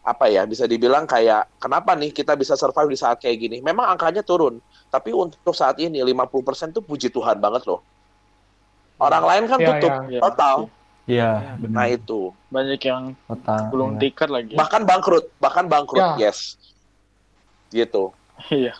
[0.00, 3.86] apa ya bisa dibilang kayak kenapa nih kita bisa survive di saat kayak gini memang
[3.88, 4.56] angkanya turun
[4.88, 7.84] tapi untuk saat ini 50% tuh puji Tuhan banget loh
[8.96, 10.20] orang lain kan Iya, tutup iya.
[10.22, 10.56] total
[11.04, 11.52] Iya, Ya.
[11.56, 11.76] benar.
[11.76, 13.60] nah itu Banyak yang Total.
[13.68, 14.00] belum iya.
[14.00, 14.54] tiket lagi.
[14.54, 16.30] bahkan bangkrut bahkan bangkrut Ya.
[16.30, 16.56] yes
[17.68, 18.10] gitu
[18.48, 18.74] Iya.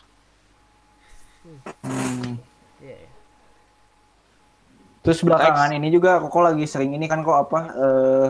[1.80, 2.36] Hmm.
[2.78, 3.10] Iya, iya.
[5.00, 8.28] Terus belakangan ini juga kok lagi sering ini kan kok apa eh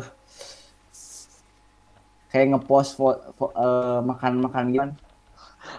[2.29, 4.91] kayak ngepost fo- fo- eh, makan-makan gitu kan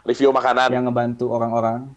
[0.01, 0.69] Review makanan.
[0.69, 1.89] yang ngebantu orang-orang.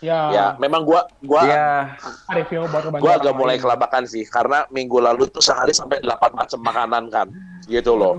[0.00, 1.92] Ya, Ya, memang gua gua Iya.
[2.30, 6.32] review buat kebanyakan gua agak mulai kelabakan sih karena minggu lalu tuh sehari sampai 8
[6.32, 7.28] macam makanan kan.
[7.66, 8.16] Gitu loh.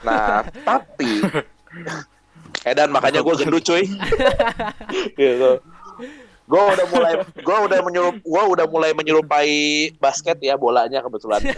[0.00, 1.22] Nah, tapi
[2.62, 3.82] Edan makanya gue gendut cuy.
[5.18, 5.58] gitu.
[6.44, 9.52] Gue udah mulai gue udah menyerup gue udah mulai menyerupai
[9.96, 11.40] basket ya bolanya kebetulan.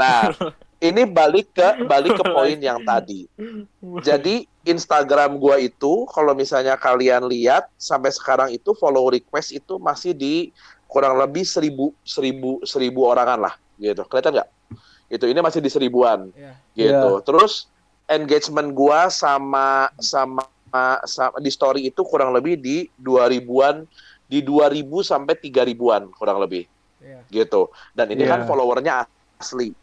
[0.00, 0.34] nah,
[0.82, 3.30] ini balik ke balik ke poin yang tadi.
[4.02, 10.14] Jadi Instagram gua itu kalau misalnya kalian lihat sampai sekarang itu follow request itu masih
[10.14, 10.50] di
[10.90, 14.02] kurang lebih seribu seribu seribu orangan lah gitu.
[14.10, 14.50] Kelihatan nggak?
[15.06, 16.52] Itu ini masih di seribuan Iya.
[16.74, 17.10] gitu.
[17.30, 17.70] Terus
[18.10, 20.42] engagement gua sama sama
[21.04, 23.84] sama di story itu kurang lebih di 2000-an
[24.24, 26.64] di 2000 sampai 3000-an kurang lebih
[27.02, 27.26] Iya.
[27.28, 27.68] gitu.
[27.92, 28.48] Dan ini kan Iya.
[28.48, 28.92] followernya
[29.42, 29.74] asli.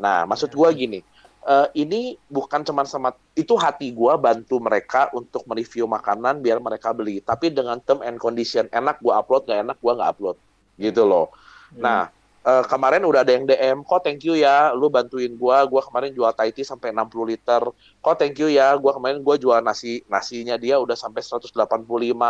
[0.00, 1.04] Nah, maksud gua gini,
[1.44, 6.96] eh, ini bukan cuman sama itu hati gua bantu mereka untuk mereview makanan biar mereka
[6.96, 10.36] beli, tapi dengan term and condition enak gua upload nggak enak gua nggak upload
[10.80, 11.28] gitu loh.
[11.76, 12.08] Nah,
[12.42, 16.10] eh, kemarin udah ada yang DM, kok thank you ya, lu bantuin gua, gua kemarin
[16.10, 17.62] jual Thai tea sampai 60 liter.
[18.02, 21.54] Kok thank you ya, gua kemarin gua jual nasi nasinya dia udah sampai 185.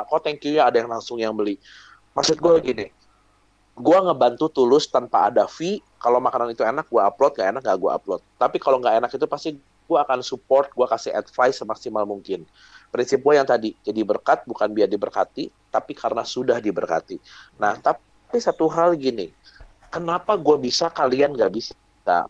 [0.05, 1.57] Kok thank you ya, ada yang langsung yang beli.
[2.13, 2.93] Maksud gua gini,
[3.73, 5.81] gua ngebantu tulus tanpa ada fee.
[5.97, 8.21] Kalau makanan itu enak, gua upload, gak enak gak gua upload.
[8.37, 9.51] Tapi kalau nggak enak itu pasti
[9.89, 12.45] gua akan support, gua kasih advice semaksimal mungkin.
[12.93, 17.17] Prinsip gua yang tadi, jadi berkat bukan biar diberkati, tapi karena sudah diberkati.
[17.57, 19.33] Nah, tapi satu hal gini,
[19.93, 21.77] kenapa gue bisa kalian nggak bisa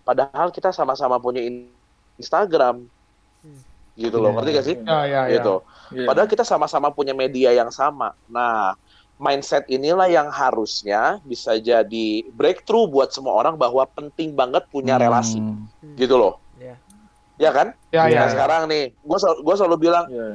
[0.03, 1.71] padahal kita sama-sama punya in-
[2.19, 2.85] Instagram
[3.95, 4.37] gitu loh Iya.
[4.37, 5.39] ngerti gak sih Ya, ya, ya.
[5.39, 5.55] gitu
[5.93, 6.07] Iya.
[6.09, 8.75] padahal kita sama-sama punya media yang sama nah
[9.17, 15.39] mindset inilah yang harusnya bisa jadi breakthrough buat semua orang bahwa penting banget punya relasi
[15.39, 15.69] Hmm.
[15.95, 16.75] gitu loh Iya.
[17.39, 18.33] ya kan Ya, ya, nah ya.
[18.33, 20.29] sekarang nih gue selalu, gua selalu bilang Iya.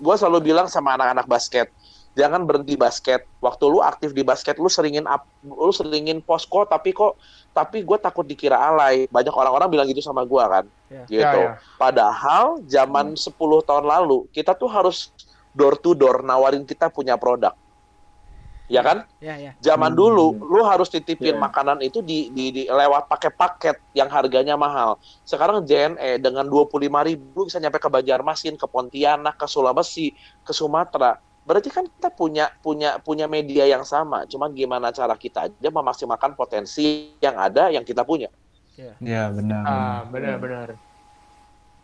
[0.00, 1.68] gue selalu bilang sama anak-anak basket
[2.10, 6.90] jangan berhenti basket waktu lu aktif di basket lu seringin up lu seringin posko tapi
[6.90, 7.14] kok
[7.54, 11.06] tapi gue takut dikira alay banyak orang-orang bilang gitu sama gue kan Ya.
[11.06, 11.78] gitu Ya, ya.
[11.78, 13.30] padahal zaman 10
[13.62, 15.14] tahun lalu kita tuh harus
[15.54, 17.54] door to door nawarin kita punya produk
[18.66, 19.52] ya kan Ya, ya.
[19.58, 19.98] zaman Hmm.
[19.98, 21.42] dulu lu harus titipin Iya.
[21.42, 27.06] makanan itu di, di, di lewat pakai paket yang harganya mahal sekarang JNE dengan 25.000
[27.06, 30.10] ribu bisa nyampe ke Banjarmasin ke Pontianak ke Sulawesi
[30.42, 31.14] ke Sumatera
[31.44, 34.28] berarti kan kita punya punya punya media yang sama.
[34.28, 38.28] Cuman gimana cara kita aja memaksimalkan potensi yang ada yang kita punya.
[39.00, 39.62] Ya benar.
[39.64, 40.76] Ah, benar-benar.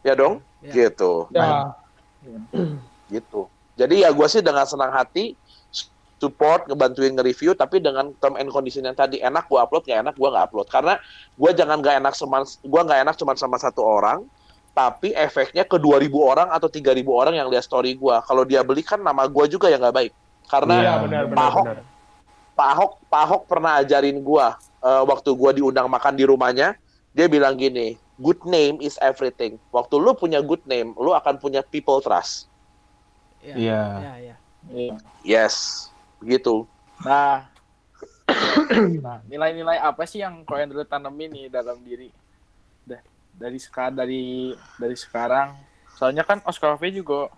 [0.06, 0.38] ya dong?
[0.62, 0.72] Ya.
[0.72, 1.26] gitu.
[1.34, 1.74] Ya,
[3.14, 3.50] gitu.
[3.76, 5.36] Jadi ya gue sih dengan senang hati
[6.16, 10.14] support ngebantuin nge-review tapi dengan term and condition yang tadi enak gue upload nggak enak
[10.16, 10.68] gue nggak upload.
[10.70, 10.94] Karena
[11.36, 14.24] gue jangan nggak enak sama gue nggak enak cuma sama satu orang
[14.76, 18.84] tapi efeknya ke 2000 orang atau 3000 orang yang lihat story gue kalau dia beli
[18.84, 20.12] kan nama gue juga yang nggak baik
[20.46, 20.94] karena Iya, Iya.
[21.00, 21.78] benar, Pak benar, Ahok benar.
[22.52, 24.46] Pak Ahok Pak Ahok pernah ajarin gue
[24.84, 26.76] waktu gue diundang makan di rumahnya
[27.10, 31.64] dia bilang gini good name is everything waktu lu punya good name lu akan punya
[31.64, 32.52] people trust
[33.40, 33.54] Ya.
[33.54, 33.82] Iya.
[33.96, 34.36] Ya, ya.
[34.68, 34.94] Iya.
[35.24, 36.68] yes begitu
[36.98, 37.44] Nah,
[39.04, 42.08] nah nilai-nilai apa sih yang kau Andrew tanemin nih dalam diri
[43.36, 44.24] dari sekarang dari
[44.80, 45.52] dari sekarang
[45.96, 47.28] soalnya kan Oscar V juga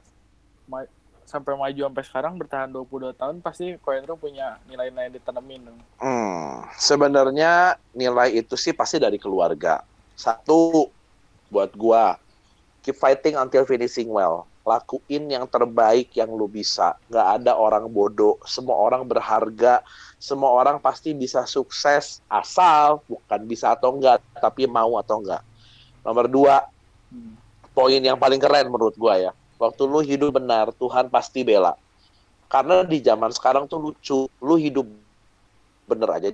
[0.70, 0.86] ma-
[1.28, 5.76] sampai maju sampai sekarang bertahan 22 tahun pasti Andrew punya nilai-nilai ditanemin.
[6.01, 9.84] Hmm, sebenarnya nilai itu sih pasti dari keluarga.
[10.16, 10.88] Satu,
[11.53, 12.16] buat gua,
[12.80, 14.49] keep fighting until finishing well.
[14.64, 16.96] Lakuin yang terbaik yang lu bisa.
[17.12, 18.40] Nggak ada orang bodoh.
[18.44, 19.80] Semua orang berharga.
[20.20, 22.20] Semua orang pasti bisa sukses.
[22.28, 25.40] Asal bukan bisa atau enggak, tapi mau atau enggak.
[26.09, 26.64] Nomor dua,
[27.12, 27.36] Hmm.
[27.76, 29.32] poin yang paling keren menurut gua ya.
[29.61, 31.76] Waktu lu hidup benar, Tuhan pasti bela.
[32.48, 34.88] Karena di zaman sekarang tuh lucu, lu hidup
[35.84, 36.28] bener aja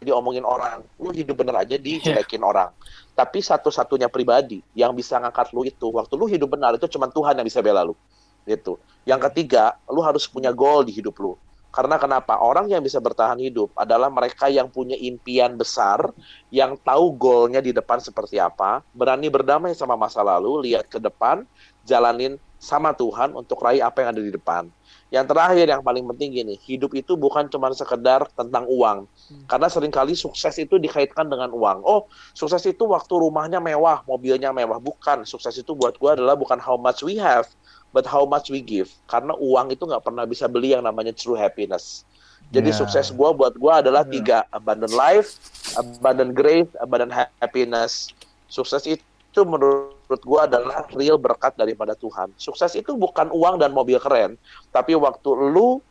[0.00, 2.72] diomongin orang, lu hidup bener aja dijelekin orang.
[3.16, 7.36] Tapi satu-satunya pribadi yang bisa ngangkat lu itu, waktu lu hidup benar itu cuma Tuhan
[7.36, 7.96] yang bisa bela lu.
[8.44, 8.76] Gitu.
[9.08, 11.34] Yang ketiga, lu harus punya goal di hidup lu.
[11.76, 12.40] Karena kenapa?
[12.40, 16.08] Orang yang bisa bertahan hidup adalah mereka yang punya impian besar,
[16.48, 21.44] yang tahu goalnya di depan seperti apa, berani berdamai sama masa lalu, lihat ke depan,
[21.84, 24.72] jalanin sama Tuhan untuk raih apa yang ada di depan.
[25.12, 29.04] Yang terakhir yang paling penting gini, hidup itu bukan cuma sekedar tentang uang.
[29.44, 31.84] Karena sering kali sukses itu dikaitkan dengan uang.
[31.84, 34.80] Oh, sukses itu waktu rumahnya mewah, mobilnya mewah.
[34.80, 37.46] Bukan, sukses itu buat gua adalah bukan how much we have,
[37.94, 38.90] but how much we give.
[39.06, 42.06] Karena uang itu nggak pernah bisa beli yang namanya true happiness.
[42.54, 42.78] Jadi Ya.
[42.78, 45.34] sukses gua buat gua adalah tiga, abundant life,
[45.74, 47.10] abundant grace, abundant
[47.42, 48.14] happiness.
[48.46, 52.30] Sukses itu menurut gua adalah real berkat daripada Tuhan.
[52.38, 54.38] Sukses itu bukan uang dan mobil keren,
[54.70, 55.82] tapi waktu lu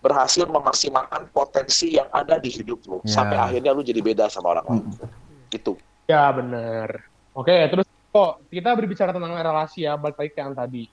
[0.00, 3.20] berhasil memaksimalkan potensi yang ada di hidup lu Ya.
[3.20, 4.84] sampai akhirnya lu jadi beda sama orang lain.
[5.52, 5.76] Itu.
[6.08, 7.04] Ya bener.
[7.36, 10.88] Oke, terus kok kita berbicara tentang relasi ya, balik lagi ke yang tadi.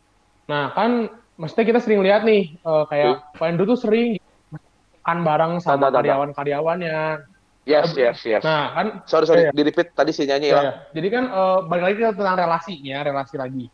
[0.47, 4.17] Nah kan, maksudnya kita sering lihat nih, eh, kayak Pak Andrew tuh sering
[4.51, 6.99] makan bareng sama karyawan-karyawannya.
[7.67, 8.43] Yes, yes, yes.
[8.47, 9.51] Nah kan, sorry, sorry, Iya.
[9.51, 10.65] di repeat tadi sinyalnya ya, hilang.
[10.65, 10.73] ya.
[10.95, 13.65] jadi kan eh, balik lagi tentang relasinya, relasi lagi.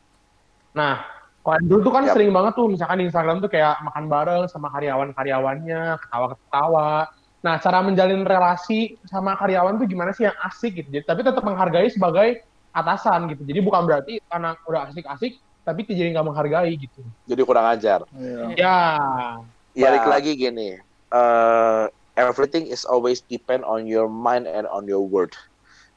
[0.74, 1.06] Nah,
[1.46, 2.16] Andrew tuh kan Yap.
[2.18, 7.06] sering banget tuh, misalkan di Instagram tuh kayak makan bareng sama karyawan-karyawannya, ketawa-ketawa.
[7.44, 10.90] Nah, cara menjalin relasi sama karyawan tuh gimana sih yang asik gitu.
[10.90, 13.44] Jadi, tapi tetap menghargai sebagai atasan gitu.
[13.44, 17.00] Jadi bukan berarti karena udah asik-asik, tapi jadi nggak menghargai gitu.
[17.24, 18.04] Jadi kurang ajar.
[18.60, 19.40] Ya,
[19.74, 20.78] Balik lagi gini,
[21.10, 21.84] eh,
[22.20, 25.34] everything is always depend on your mind and on your word.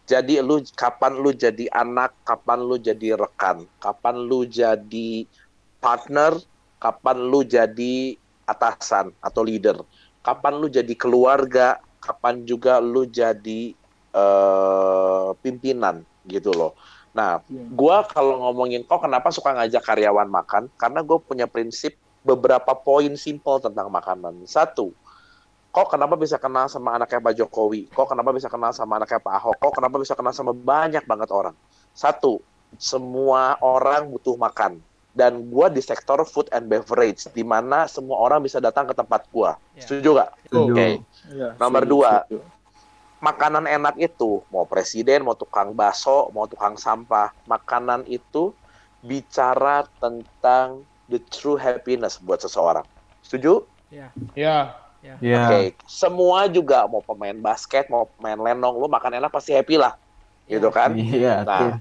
[0.07, 5.27] Jadi lu kapan lu jadi anak, kapan lu jadi rekan, kapan lu jadi
[5.83, 6.39] partner,
[6.79, 8.15] kapan lu jadi
[8.47, 9.83] atasan atau leader,
[10.23, 13.75] kapan lu jadi keluarga, kapan juga lu jadi
[14.15, 16.79] eh, pimpinan gitu loh.
[17.17, 17.41] Nah,
[17.73, 20.69] gua kalau ngomongin kok kenapa suka ngajak karyawan makan?
[20.77, 24.45] Karena gue punya prinsip beberapa poin simpel tentang makanan.
[24.45, 24.93] Satu,
[25.73, 27.89] kok kenapa bisa kenal sama anaknya Pak Jokowi?
[27.89, 29.57] Kok kenapa bisa kenal sama anaknya Pak Ahok?
[29.57, 31.57] Kok kenapa bisa kenal sama banyak banget orang?
[31.97, 32.45] Satu,
[32.77, 34.85] semua orang butuh makan.
[35.17, 39.25] Dan gua di sektor food and beverage, di mana semua orang bisa datang ke tempat
[39.33, 39.57] gua.
[39.73, 39.89] Ya.
[39.89, 40.31] Setuju nggak?
[40.45, 40.73] Setuju.
[40.77, 40.89] Oke.
[41.33, 42.29] Iya, Nomor dua.
[43.21, 48.53] Makanan enak itu, mau presiden, mau tukang bakso, mau tukang sampah, makanan itu
[49.01, 52.85] bicara tentang the true happiness buat seseorang.
[53.25, 53.65] Setuju?
[53.89, 54.13] Ya.
[54.37, 54.77] ya,
[55.23, 55.47] Iya.
[55.47, 59.95] Oke, semua juga mau pemain basket, mau pemain lenong, lu makan enak pasti happy lah,
[60.51, 60.99] gitu kan?
[60.99, 61.47] Iya.
[61.47, 61.73] Nah, tuh.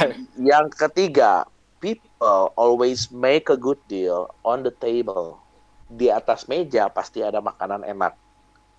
[0.52, 1.48] yang ketiga,
[1.80, 5.40] people always make a good deal on the table.
[5.88, 8.12] Di atas meja pasti ada makanan enak,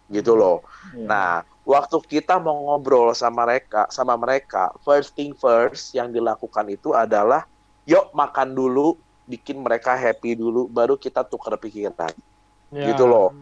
[0.09, 0.61] gitu loh.
[0.93, 1.05] Iya.
[1.07, 1.31] Nah,
[1.65, 7.45] waktu kita mau ngobrol sama mereka, sama mereka, first thing first yang dilakukan itu adalah,
[7.89, 12.13] yuk makan dulu, bikin mereka happy dulu, baru kita tukar pikiran,
[12.69, 12.93] ya.
[12.93, 13.33] gitu loh.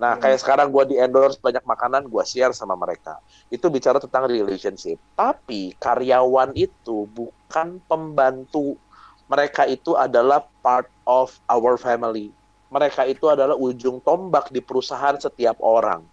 [0.00, 3.20] Nah, kayak sekarang gua di endorse banyak makanan, gua share sama mereka.
[3.52, 4.96] Itu bicara tentang relationship.
[5.12, 8.80] Tapi karyawan itu bukan pembantu.
[9.28, 12.32] Mereka itu adalah part of our family.
[12.70, 16.06] Mereka itu adalah ujung tombak di perusahaan setiap orang.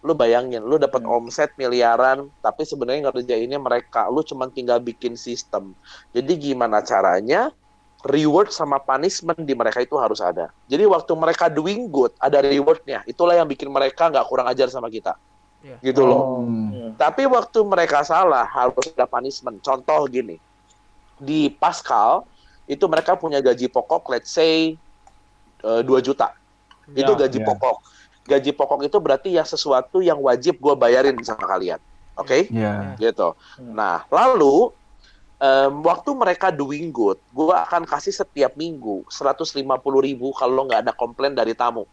[0.00, 1.26] Lu bayangin, lu dapat Hmm.
[1.26, 4.08] omset miliaran, tapi sebenarnya ngerjainnya mereka.
[4.08, 5.76] Lu cuma tinggal bikin sistem.
[6.14, 7.52] Jadi gimana caranya?
[8.00, 10.48] reward sama punishment di mereka itu harus ada.
[10.64, 13.04] Jadi waktu mereka doing good, ada rewardnya.
[13.04, 15.16] Itulah yang bikin mereka nggak kurang ajar sama kita.
[15.60, 15.76] Iya.
[15.84, 16.48] Gitu loh.
[16.48, 16.72] Hmm.
[16.72, 16.88] Iya.
[16.96, 19.60] Tapi waktu mereka salah, harus ada punishment.
[19.60, 20.40] Contoh gini,
[21.20, 22.24] di Pascal,
[22.64, 24.80] itu mereka punya gaji pokok, let's say,
[25.62, 26.32] eh, 2 juta.
[26.90, 27.46] Itu Ya, gaji ya.
[27.46, 27.76] pokok.
[28.26, 31.78] Gaji pokok itu berarti ya sesuatu yang wajib gue bayarin sama kalian.
[32.18, 32.50] Oke?
[32.52, 32.98] Iya.
[33.00, 33.32] gitu.
[33.56, 33.72] Hmm.
[33.72, 34.74] Nah, lalu
[35.40, 39.56] em, waktu mereka doing good, gue akan kasih setiap minggu 150.000
[40.04, 41.88] ribu kalau nggak ada komplain dari tamu.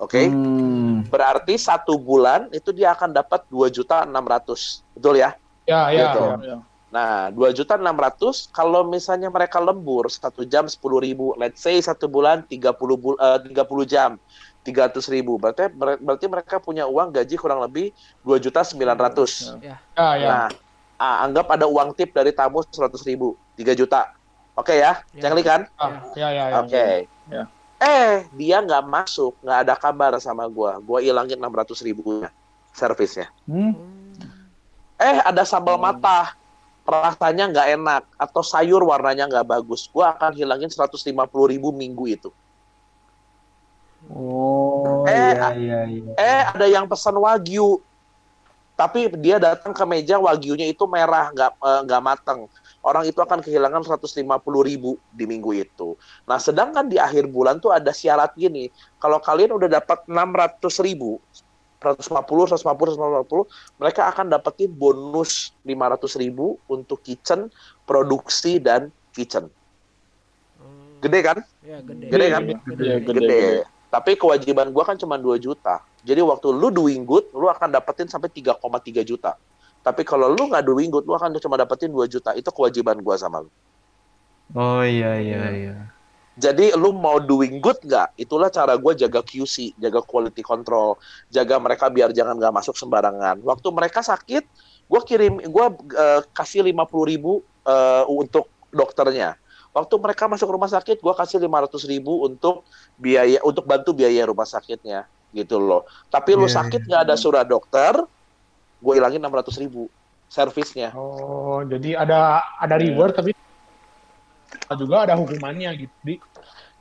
[0.00, 0.28] Oke?
[0.28, 1.04] Hmm.
[1.08, 4.84] Berarti satu bulan itu dia akan dapat 2 juta 600.
[4.96, 5.36] Betul ya?
[5.68, 6.12] ya, ya.
[6.12, 6.22] Gitu.
[6.24, 6.36] ya.
[6.36, 6.56] Iya.
[6.96, 12.08] Nah, 2 juta 600 kalau misalnya mereka lembur satu jam 10 ribu, let's say satu
[12.08, 14.16] bulan 30 bul eh, 30 jam
[14.64, 15.36] 300 ribu.
[15.36, 17.92] Berarti berarti mereka punya uang gaji kurang lebih
[18.24, 19.60] 2 juta 900.
[19.60, 19.76] Ya.
[19.92, 20.28] Ya, ya.
[20.32, 20.48] Nah,
[20.96, 24.16] ah, anggap ada uang tip dari tamu 100 ribu, 3 juta.
[24.56, 25.20] Oke ya, Ya.
[25.20, 25.68] Cengli kan?
[25.76, 26.54] Ah, ya, ya, ya.
[26.64, 26.86] Oke.
[27.28, 27.44] Ya.
[27.76, 30.80] Eh, dia nggak masuk, nggak ada kabar sama gua.
[30.80, 32.32] Gua ilangin 600 ribunya
[32.72, 33.28] servisnya.
[33.44, 33.76] Hmm.
[34.96, 35.92] Eh, ada sambal Hmm.
[35.92, 36.32] mata,
[36.86, 39.90] rasanya nggak enak, atau sayur warnanya nggak bagus.
[39.90, 41.02] Gua akan hilangin 150
[41.50, 42.30] ribu minggu itu.
[44.06, 46.12] Oh, Eh, iya iya iya.
[46.14, 47.82] Eh, ada yang pesan wagyu.
[48.76, 52.40] Tapi dia datang ke meja wagyunya itu merah, nggak eh, nggak matang.
[52.84, 55.96] Orang itu akan kehilangan 150 ribu di minggu itu.
[56.28, 58.70] Nah, sedangkan di akhir bulan tuh ada syarat gini.
[59.00, 61.18] Kalau kalian udah dapat 600 ribu,
[61.80, 67.52] 150, 150, 150, mereka akan dapetin bonus 500 ribu untuk kitchen,
[67.84, 69.48] produksi, dan kitchen.
[70.58, 71.00] Hmm.
[71.04, 71.38] Gede kan?
[71.62, 72.06] Ya gede.
[72.08, 72.42] Gede kan?
[72.44, 72.58] Iya,
[73.00, 73.20] Gede.
[73.20, 73.42] gede.
[73.92, 75.80] Tapi kewajiban gua kan cuma 2 juta.
[76.02, 79.38] Jadi waktu lu doing good, lu akan dapetin sampai 3,3 juta.
[79.80, 82.34] Tapi kalau lu nggak doing good, lu akan cuma dapetin 2 juta.
[82.34, 83.50] Itu kewajiban gua sama lu.
[84.54, 85.76] Oh iya iya iya.
[86.36, 88.20] Jadi lu mau doing good nggak?
[88.20, 91.00] Itulah cara gue jaga QC, jaga quality control,
[91.32, 93.40] jaga mereka biar jangan nggak masuk sembarangan.
[93.40, 94.44] Waktu mereka sakit,
[94.84, 95.66] gue kirim, gue
[96.36, 97.32] kasih lima puluh ribu
[97.64, 99.40] eh, untuk dokternya.
[99.72, 102.68] Waktu mereka masuk rumah sakit, gue kasih lima ratus ribu untuk
[103.00, 105.88] biaya, untuk bantu biaya rumah sakitnya, gitu loh.
[106.12, 107.96] Tapi lu Iya, sakit nggak ada surat dokter,
[108.80, 109.88] gue hilangin enam ratus ribu
[110.28, 110.92] servisnya.
[110.92, 113.32] Oh, jadi ada ada reward tapi
[114.78, 115.94] juga ada hukumannya gitu.
[116.02, 116.14] Di,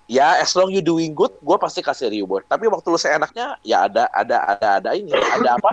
[0.06, 2.46] ya as long you doing good gue pasti kasih reward.
[2.50, 5.14] Tapi waktu lu seenaknya ya ada ada ada ada ini.
[5.14, 5.70] Ada apa?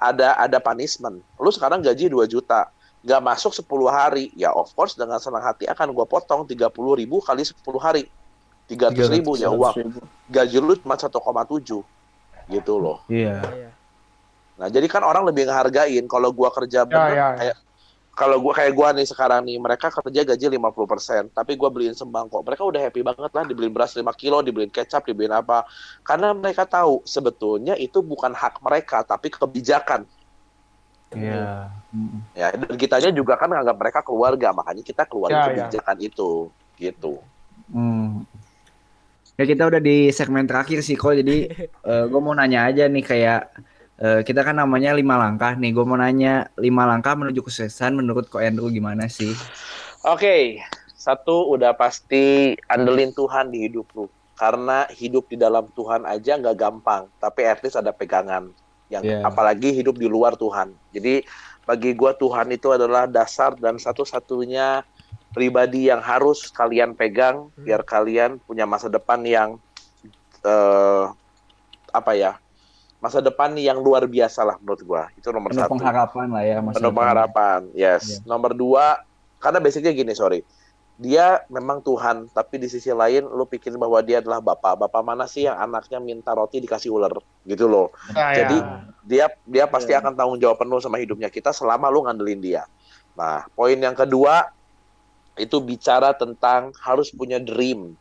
[0.00, 1.20] Ada ada punishment.
[1.36, 2.72] Lu sekarang gaji 2 juta.
[3.00, 4.32] Nggak masuk 10 hari.
[4.36, 6.68] Ya of course dengan senang hati akan gue potong 30
[7.00, 8.08] ribu kali 10 hari.
[8.70, 9.98] 300 ribu ya uang
[10.30, 11.10] gaji lu cuma 1,7
[12.50, 13.02] gitu loh.
[13.10, 13.42] Iya.
[13.42, 13.70] Iya.
[14.60, 17.28] nah jadi kan orang lebih ngehargain kalau gua kerja bener ya, ya.
[17.40, 17.56] kayak
[18.20, 22.44] kalau gua kayak gua nih sekarang nih mereka kerja gaji 50% tapi gua beliin sembako
[22.44, 25.64] mereka udah happy banget lah dibeliin beras 5 kilo dibeliin kecap dibeliin apa
[26.04, 30.04] karena mereka tahu sebetulnya itu bukan hak mereka tapi kebijakan
[31.10, 31.66] Iya.
[31.90, 32.18] Mm.
[32.38, 35.66] ya dan kitanya juga kan nganggap mereka keluarga makanya kita keluar Ya, ya.
[35.66, 36.30] kebijakan itu
[36.76, 37.18] gitu
[37.70, 38.26] Hmm.
[39.38, 41.50] Ya kita udah di segmen terakhir sih kok jadi
[42.10, 43.40] gue mau nanya aja nih kayak
[44.00, 48.26] eh, kita kan namanya lima langkah nih gue mau nanya lima langkah menuju kesuksesan menurut
[48.32, 49.30] Ko Andrew gimana sih?
[50.08, 50.64] Oke,
[50.96, 54.08] satu udah pasti andelin Tuhan di hidup lu.
[54.40, 58.48] Karena hidup di dalam Tuhan aja nggak gampang, tapi at least ada pegangan.
[58.88, 59.22] Yang Yeah.
[59.22, 60.72] apalagi hidup di luar Tuhan.
[60.90, 61.22] Jadi
[61.68, 64.82] bagi gua Tuhan itu adalah dasar dan satu-satunya
[65.30, 67.62] pribadi yang harus kalian pegang Hmm.
[67.62, 69.60] biar kalian punya masa depan yang
[70.42, 71.04] eh,
[71.92, 72.40] apa ya?
[73.00, 75.08] Masa depan yang luar biasa lah menurut gua.
[75.16, 75.72] Itu nomor Penuh satu.
[75.72, 76.98] pengharapan lah ya masa Penuh depan.
[77.00, 78.04] pengharapan, yes.
[78.04, 78.16] Iya.
[78.28, 79.00] Nomor dua,
[79.40, 80.44] karena basicnya gini, sorry.
[81.00, 84.84] Dia memang Tuhan, tapi di sisi lain lu pikir bahwa dia adalah bapak.
[84.84, 87.16] Bapak mana sih yang anaknya minta roti dikasih ular,
[87.48, 87.88] gitu loh.
[88.12, 88.68] Nah, Jadi ya.
[89.00, 90.04] dia dia pasti Iya.
[90.04, 92.68] akan tanggung jawab penuh sama hidupnya kita selama lu ngandelin dia.
[93.16, 94.52] Nah, poin yang kedua
[95.40, 97.96] itu bicara tentang harus punya dream.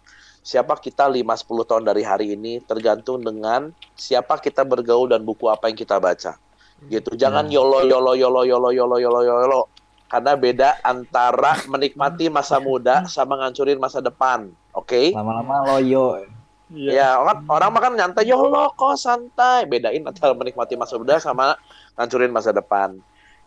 [0.49, 5.69] Siapa kita 5-10 tahun dari hari ini tergantung dengan siapa kita bergaul dan buku apa
[5.69, 6.41] yang kita baca.
[6.89, 7.13] Gitu.
[7.13, 9.61] Jangan yolo yolo yolo yolo yolo yolo yolo.
[10.09, 14.49] Karena beda antara menikmati masa muda sama ngancurin masa depan.
[14.73, 15.13] Oke?
[15.13, 16.25] Lama-lama loyo.
[16.73, 16.89] Iya.
[16.97, 19.69] Ya, orang, orang makan nyantai, yolo kok santai.
[19.69, 21.61] Bedain antara menikmati masa muda sama
[21.93, 22.97] ngancurin masa depan.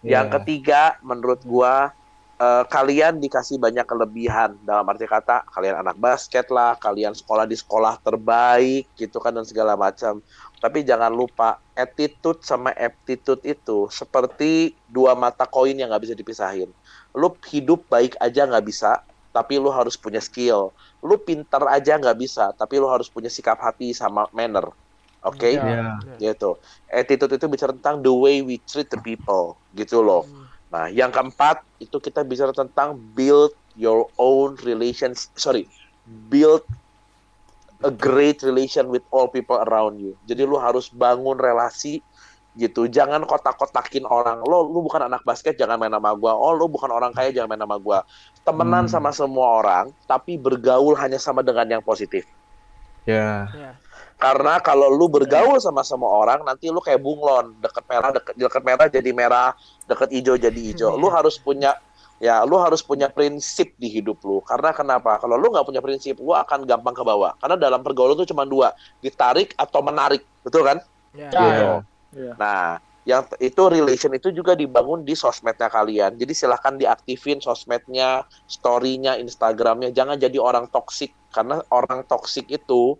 [0.06, 0.34] Yang Iya.
[0.38, 1.90] ketiga, menurut gua
[2.42, 7.54] eh, kalian dikasih banyak kelebihan dalam arti kata kalian anak basket lah, kalian sekolah di
[7.54, 10.18] sekolah terbaik gitu kan dan segala macam.
[10.58, 16.70] Tapi jangan lupa attitude sama aptitude itu seperti dua mata koin yang nggak bisa dipisahin.
[17.14, 18.98] Lu hidup baik aja nggak bisa,
[19.32, 20.76] tapi lu harus punya skill.
[21.00, 24.68] Lu pintar aja nggak bisa, tapi lu harus punya sikap hati sama manner.
[25.22, 25.54] Oke?
[25.54, 25.62] Iya.
[26.18, 26.34] Iya.
[26.34, 26.58] gitu.
[26.90, 30.26] Attitude itu bicara tentang the way we treat the people, gitu loh.
[30.26, 30.41] Hmm.
[30.72, 35.68] Nah, yang keempat itu kita bicara tentang build your own relations, sorry,
[36.04, 36.64] build
[37.82, 40.14] a great relation with all people around you.
[40.22, 42.02] Jadi lu harus bangun relasi
[42.54, 42.86] gitu.
[42.86, 44.44] Jangan kotak-kotakin orang.
[44.44, 46.32] Lo lu bukan anak basket, jangan main sama gua.
[46.36, 47.98] Oh, lu bukan orang kaya, jangan main sama gua.
[48.46, 48.92] Temenan Hmm.
[48.92, 52.24] sama semua orang, tapi bergaul hanya sama dengan yang positif.
[53.06, 53.50] Ya.
[53.52, 53.82] Ya.
[54.22, 58.62] Karena kalau lu bergaul sama semua orang, nanti lu kayak bunglon, deket merah, deket, deket
[58.62, 59.50] merah jadi merah,
[59.90, 60.94] deket hijau jadi hijau.
[60.94, 61.74] Lu harus punya,
[62.22, 64.38] ya, lu harus punya prinsip di hidup lu.
[64.46, 65.18] Karena kenapa?
[65.18, 67.34] Kalau lu nggak punya prinsip, lu akan gampang ke bawah.
[67.42, 68.70] Karena dalam pergaulan tuh cuma dua,
[69.02, 70.78] ditarik atau menarik, betul kan?
[71.18, 71.26] Ya.
[71.26, 71.66] Ya, Gitu.
[72.12, 72.32] Iya.
[72.36, 76.14] Nah, yang itu relation itu juga dibangun di sosmednya kalian.
[76.14, 79.90] Jadi silahkan diaktifin sosmednya, story-nya, Instagramnya.
[79.90, 82.94] Jangan jadi orang toksik karena orang toksik itu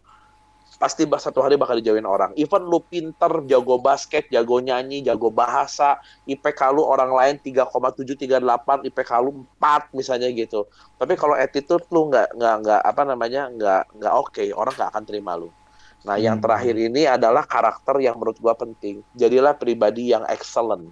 [0.82, 2.34] pasti bah- satu hari bakal dijauhin orang.
[2.34, 5.94] Even lu pinter, jago basket, jago nyanyi, jago bahasa,
[6.26, 9.30] IPK lu orang lain 3,7, 3,8, IPK lu
[9.62, 10.66] 4 misalnya gitu.
[10.98, 15.04] Tapi kalau attitude lu nggak nggak nggak apa namanya nggak nggak oke, orang nggak akan
[15.06, 15.54] terima lu.
[16.02, 16.42] Nah, yang Hmm.
[16.42, 19.06] terakhir ini adalah karakter yang menurut gua penting.
[19.14, 20.90] Jadilah pribadi yang excellent.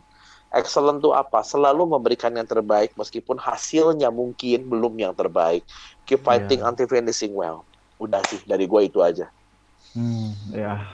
[0.55, 1.43] Excellent tuh apa?
[1.43, 5.66] Selalu memberikan yang terbaik meskipun hasilnya mungkin belum yang terbaik.
[6.07, 6.68] Keep fighting Iya.
[6.70, 7.66] until finishing well.
[7.99, 9.26] Udah sih dari gua itu aja.
[9.95, 10.86] Hmm, ya.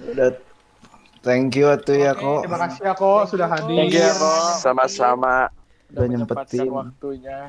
[0.00, 0.32] Udah
[1.20, 2.48] thank you tuh ya kok.
[2.48, 3.76] Terima kasih ya kok sudah hadir.
[3.76, 4.32] Thank you ya, Ko.
[4.56, 5.52] Sama-sama.
[5.92, 6.70] Udah nyempetin.
[6.70, 7.40] waktunya.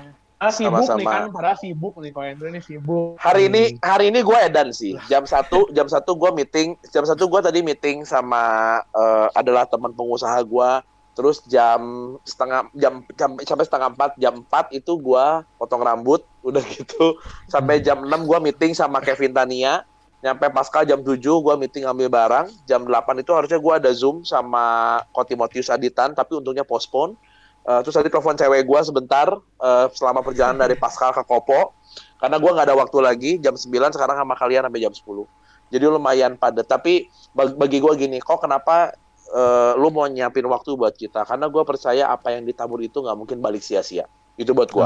[0.41, 1.11] sibuk nih Sama-sama.
[1.13, 3.13] kan, padahal sibuk nih kalau Andrew ini sibuk.
[3.21, 4.97] Hari ini hari ini gue edan sih.
[5.05, 6.73] Jam satu jam satu gue meeting.
[6.89, 10.71] Jam satu gue tadi meeting sama eh, adalah teman pengusaha gue.
[11.13, 11.81] Terus jam
[12.25, 15.25] setengah jam, jam sampai setengah empat jam empat itu gue
[15.61, 19.85] potong rambut udah gitu sampai jam 6 gue meeting sama Kevin Tania
[20.21, 22.47] nyampe pasca jam 7 gue meeting ambil barang.
[22.69, 27.17] Jam 8 itu harusnya gue ada zoom sama Ko Timotius Aditan tapi untungnya postpone.
[27.61, 31.73] Eh, terus tadi telepon cewek gue sebentar eh, selama perjalanan dari Pascal ke Kopo.
[32.21, 33.67] Karena gue nggak ada waktu lagi jam 9
[33.97, 35.25] sekarang sama kalian sampai jam 10
[35.71, 36.67] jadi lumayan padat.
[36.67, 38.91] Tapi bag- bagi gue gini kok kenapa
[39.31, 41.23] eh, lu mau nyiapin waktu buat kita?
[41.25, 44.05] Karena gue percaya apa yang ditabur itu nggak mungkin balik sia-sia.
[44.35, 44.85] Itu buat gue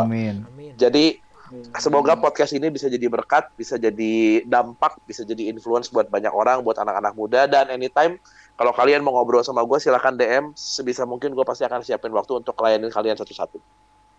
[0.78, 1.06] jadi
[1.76, 6.60] semoga podcast ini bisa jadi berkat bisa jadi dampak bisa jadi influence buat banyak orang
[6.60, 8.18] buat anak-anak muda dan anytime
[8.54, 12.36] kalau kalian mau ngobrol sama gue silahkan DM sebisa mungkin gue pasti akan siapin waktu
[12.36, 13.60] untuk layanin kalian satu-satu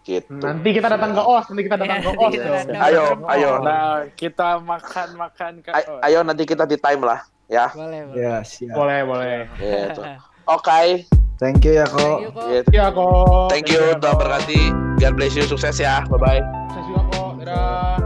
[0.02, 2.30] gitu Nanti kita datang ke OS, nanti kita datang ke OS.
[2.30, 2.54] Kita dong.
[2.62, 2.78] datang.
[2.78, 3.50] Ayo, ayo.
[3.58, 8.22] Nah, kita makan-makan ke Ay- ayo nanti kita di time lah ya Boleh, boleh.
[8.22, 8.70] Ya, siap.
[8.70, 9.38] Boleh, boleh.
[9.58, 10.02] gitu
[10.46, 11.02] oke
[11.36, 12.16] Thank you ya, Thank kok.
[12.18, 12.46] you, kok.
[12.48, 12.68] gitu.
[12.72, 13.48] Iya kok.
[13.50, 14.60] thank you Iya, Tuhan berkati
[14.96, 16.38] God bless you sukses ya bye
[17.46, 18.05] Dadah.